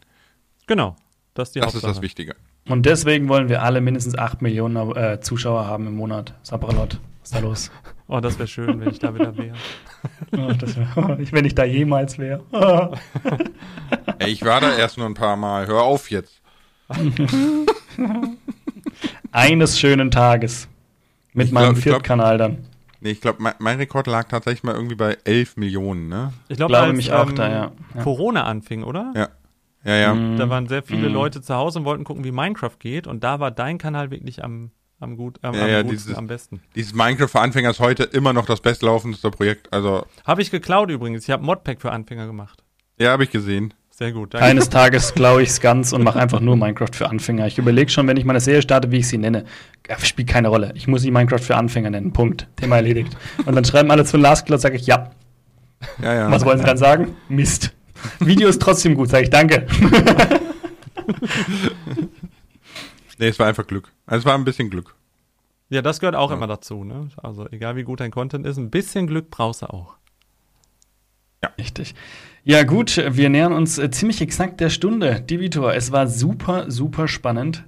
[0.67, 0.95] Genau.
[1.33, 2.35] Das ist die Das ist das Wichtige.
[2.69, 6.33] Und deswegen wollen wir alle mindestens 8 Millionen äh, Zuschauer haben im Monat.
[6.43, 7.71] Sabralot, was ist da los?
[8.07, 9.55] Oh, das wäre schön, wenn ich da wieder wäre.
[10.35, 12.43] Oh, ich, wenn ich da jemals wäre.
[14.19, 15.65] Ey, ich war da erst nur ein paar Mal.
[15.67, 16.41] Hör auf jetzt.
[19.31, 20.67] Eines schönen Tages.
[21.33, 22.57] Mit Ich meinem glaub- glaub- Viertkanal dann.
[22.99, 26.31] Nee, ich glaube, mein, mein Rekord lag tatsächlich mal irgendwie bei 11 Millionen, ne?
[26.47, 27.71] Ich glaube, Glaube als mich auch ähm, da, ja.
[27.95, 28.01] Ja.
[28.03, 29.11] Corona anfing, oder?
[29.15, 29.27] Ja.
[29.83, 30.13] Ja, ja.
[30.13, 30.37] Mhm.
[30.37, 31.13] Da waren sehr viele Mhm.
[31.13, 33.05] Leute zu Hause und wollten gucken, wie Minecraft geht.
[33.05, 34.71] Und da war dein Kanal wirklich am,
[35.01, 36.61] am, gut, am, Ja, am ja, dieses- am besten.
[36.75, 39.73] Dieses Minecraft für Anfänger ist heute immer noch das bestlaufendste Projekt.
[39.73, 41.23] Also, Habe ich geklaut übrigens.
[41.25, 42.63] Ich habe Modpack für Anfänger gemacht.
[42.97, 43.73] ja, habe ich gesehen.
[43.95, 44.33] Sehr gut.
[44.33, 44.47] Danke.
[44.47, 47.45] Eines Tages klaue ich's ganz und mache einfach nur Minecraft für Anfänger.
[47.45, 49.45] Ich überlege schon, wenn ich meine Serie starte, wie ich sie nenne.
[49.87, 50.71] Ja, Spielt keine Rolle.
[50.75, 52.11] Ich muss sie Minecraft für Anfänger nennen.
[52.11, 52.47] Punkt.
[52.55, 53.15] Thema erledigt.
[53.45, 55.11] Und dann schreiben alle zu Last Cloud, sage ich ja.
[56.01, 56.31] Ja, ja.
[56.31, 57.15] Was wollen Sie dann sagen?
[57.29, 57.71] Mist.
[58.19, 59.67] Video ist trotzdem gut, sage ich danke.
[63.19, 63.91] Nee, es war einfach Glück.
[64.05, 64.95] Also es war ein bisschen Glück.
[65.69, 66.35] Ja, das gehört auch Ja.
[66.37, 67.09] immer dazu, ne?
[67.17, 69.95] Also egal wie gut dein Content ist, ein bisschen Glück brauchst du auch.
[71.57, 71.93] Richtig.
[72.45, 75.21] Ja, gut, wir nähern uns äh, ziemlich exakt der Stunde.
[75.21, 77.63] Divitor, es war super, super spannend.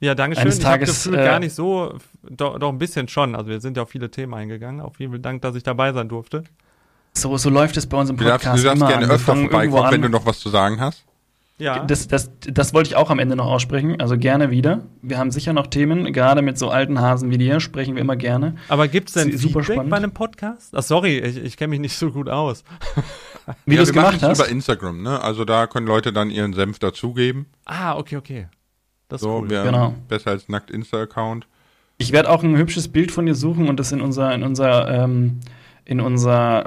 [0.00, 0.42] Ja, danke schön.
[0.42, 1.94] Eines Ich habe Tages, gefühlt äh, gar nicht so,
[2.28, 3.34] doch, doch ein bisschen schon.
[3.34, 4.80] Also wir sind ja auf viele Themen eingegangen.
[4.80, 6.44] Auf vielen Dank, dass ich dabei sein durfte.
[7.14, 8.90] So, so läuft es bei uns im Du darfst, Podcast du darfst immer.
[8.90, 9.92] gerne öfter vorbeikommen, an.
[9.92, 11.04] wenn du noch was zu sagen hast.
[11.58, 11.84] Ja.
[11.84, 14.00] Das, das, das wollte ich auch am Ende noch aussprechen.
[14.00, 14.80] Also gerne wieder.
[15.02, 16.12] Wir haben sicher noch Themen.
[16.12, 18.56] Gerade mit so alten Hasen wie dir sprechen wir immer gerne.
[18.68, 20.74] Aber gibt es denn Super Feedback bei einem Podcast?
[20.74, 22.64] Ach, sorry, ich, ich kenne mich nicht so gut aus.
[23.66, 24.38] Wie ja, du es gemacht hast.
[24.38, 25.20] über Instagram, ne?
[25.20, 27.46] Also da können Leute dann ihren Senf dazugeben.
[27.64, 28.46] Ah, okay, okay.
[29.08, 29.50] Das ist So, cool.
[29.50, 29.94] wir Genau.
[30.08, 31.46] besser als nackt Insta-Account.
[31.98, 34.88] Ich werde auch ein hübsches Bild von dir suchen und das in unser, in unser,
[35.04, 35.40] ähm,
[35.84, 36.64] in unser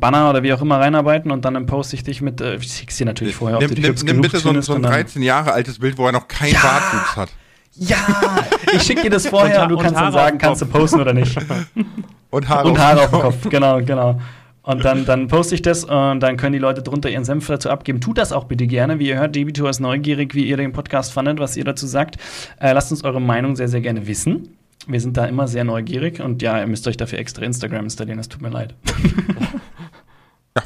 [0.00, 2.96] Banner oder wie auch immer reinarbeiten und dann poste ich dich mit, äh, ich schick's
[2.96, 4.92] dir natürlich vorher, ob nimm du dich nimm, nimm bitte so so ein und dann-
[4.92, 6.60] 13 Jahre altes Bild, wo er noch keinen Ja!
[6.60, 7.28] Bartwuchs hat.
[7.74, 7.96] Ja,
[8.74, 10.66] ich schicke dir das vorher Und und, du kannst und dann Haare sagen, kannst du
[10.66, 11.36] posten oder nicht.
[12.30, 14.20] Und Haare, Und Haare auf dem Kopf, genau, genau.
[14.68, 17.70] Und dann, dann poste ich das und dann können die Leute drunter ihren Senf dazu
[17.70, 18.02] abgeben.
[18.02, 18.98] Tut das auch bitte gerne.
[18.98, 22.16] Wie ihr hört, Debitor ist neugierig, wie ihr den Podcast fandet, was ihr dazu sagt.
[22.60, 24.58] Äh, lasst uns eure Meinung sehr, sehr gerne wissen.
[24.86, 28.18] Wir sind da immer sehr neugierig und ja, ihr müsst euch dafür extra Instagram installieren,
[28.18, 28.74] es tut mir leid.
[30.56, 30.64] Ja.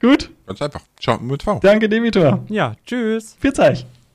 [0.00, 0.80] Gut, Ganz einfach.
[0.98, 1.60] Schau, mit V.
[1.62, 2.42] danke Debitor.
[2.48, 3.36] Ja, tschüss.
[3.38, 3.84] Viel Zeit.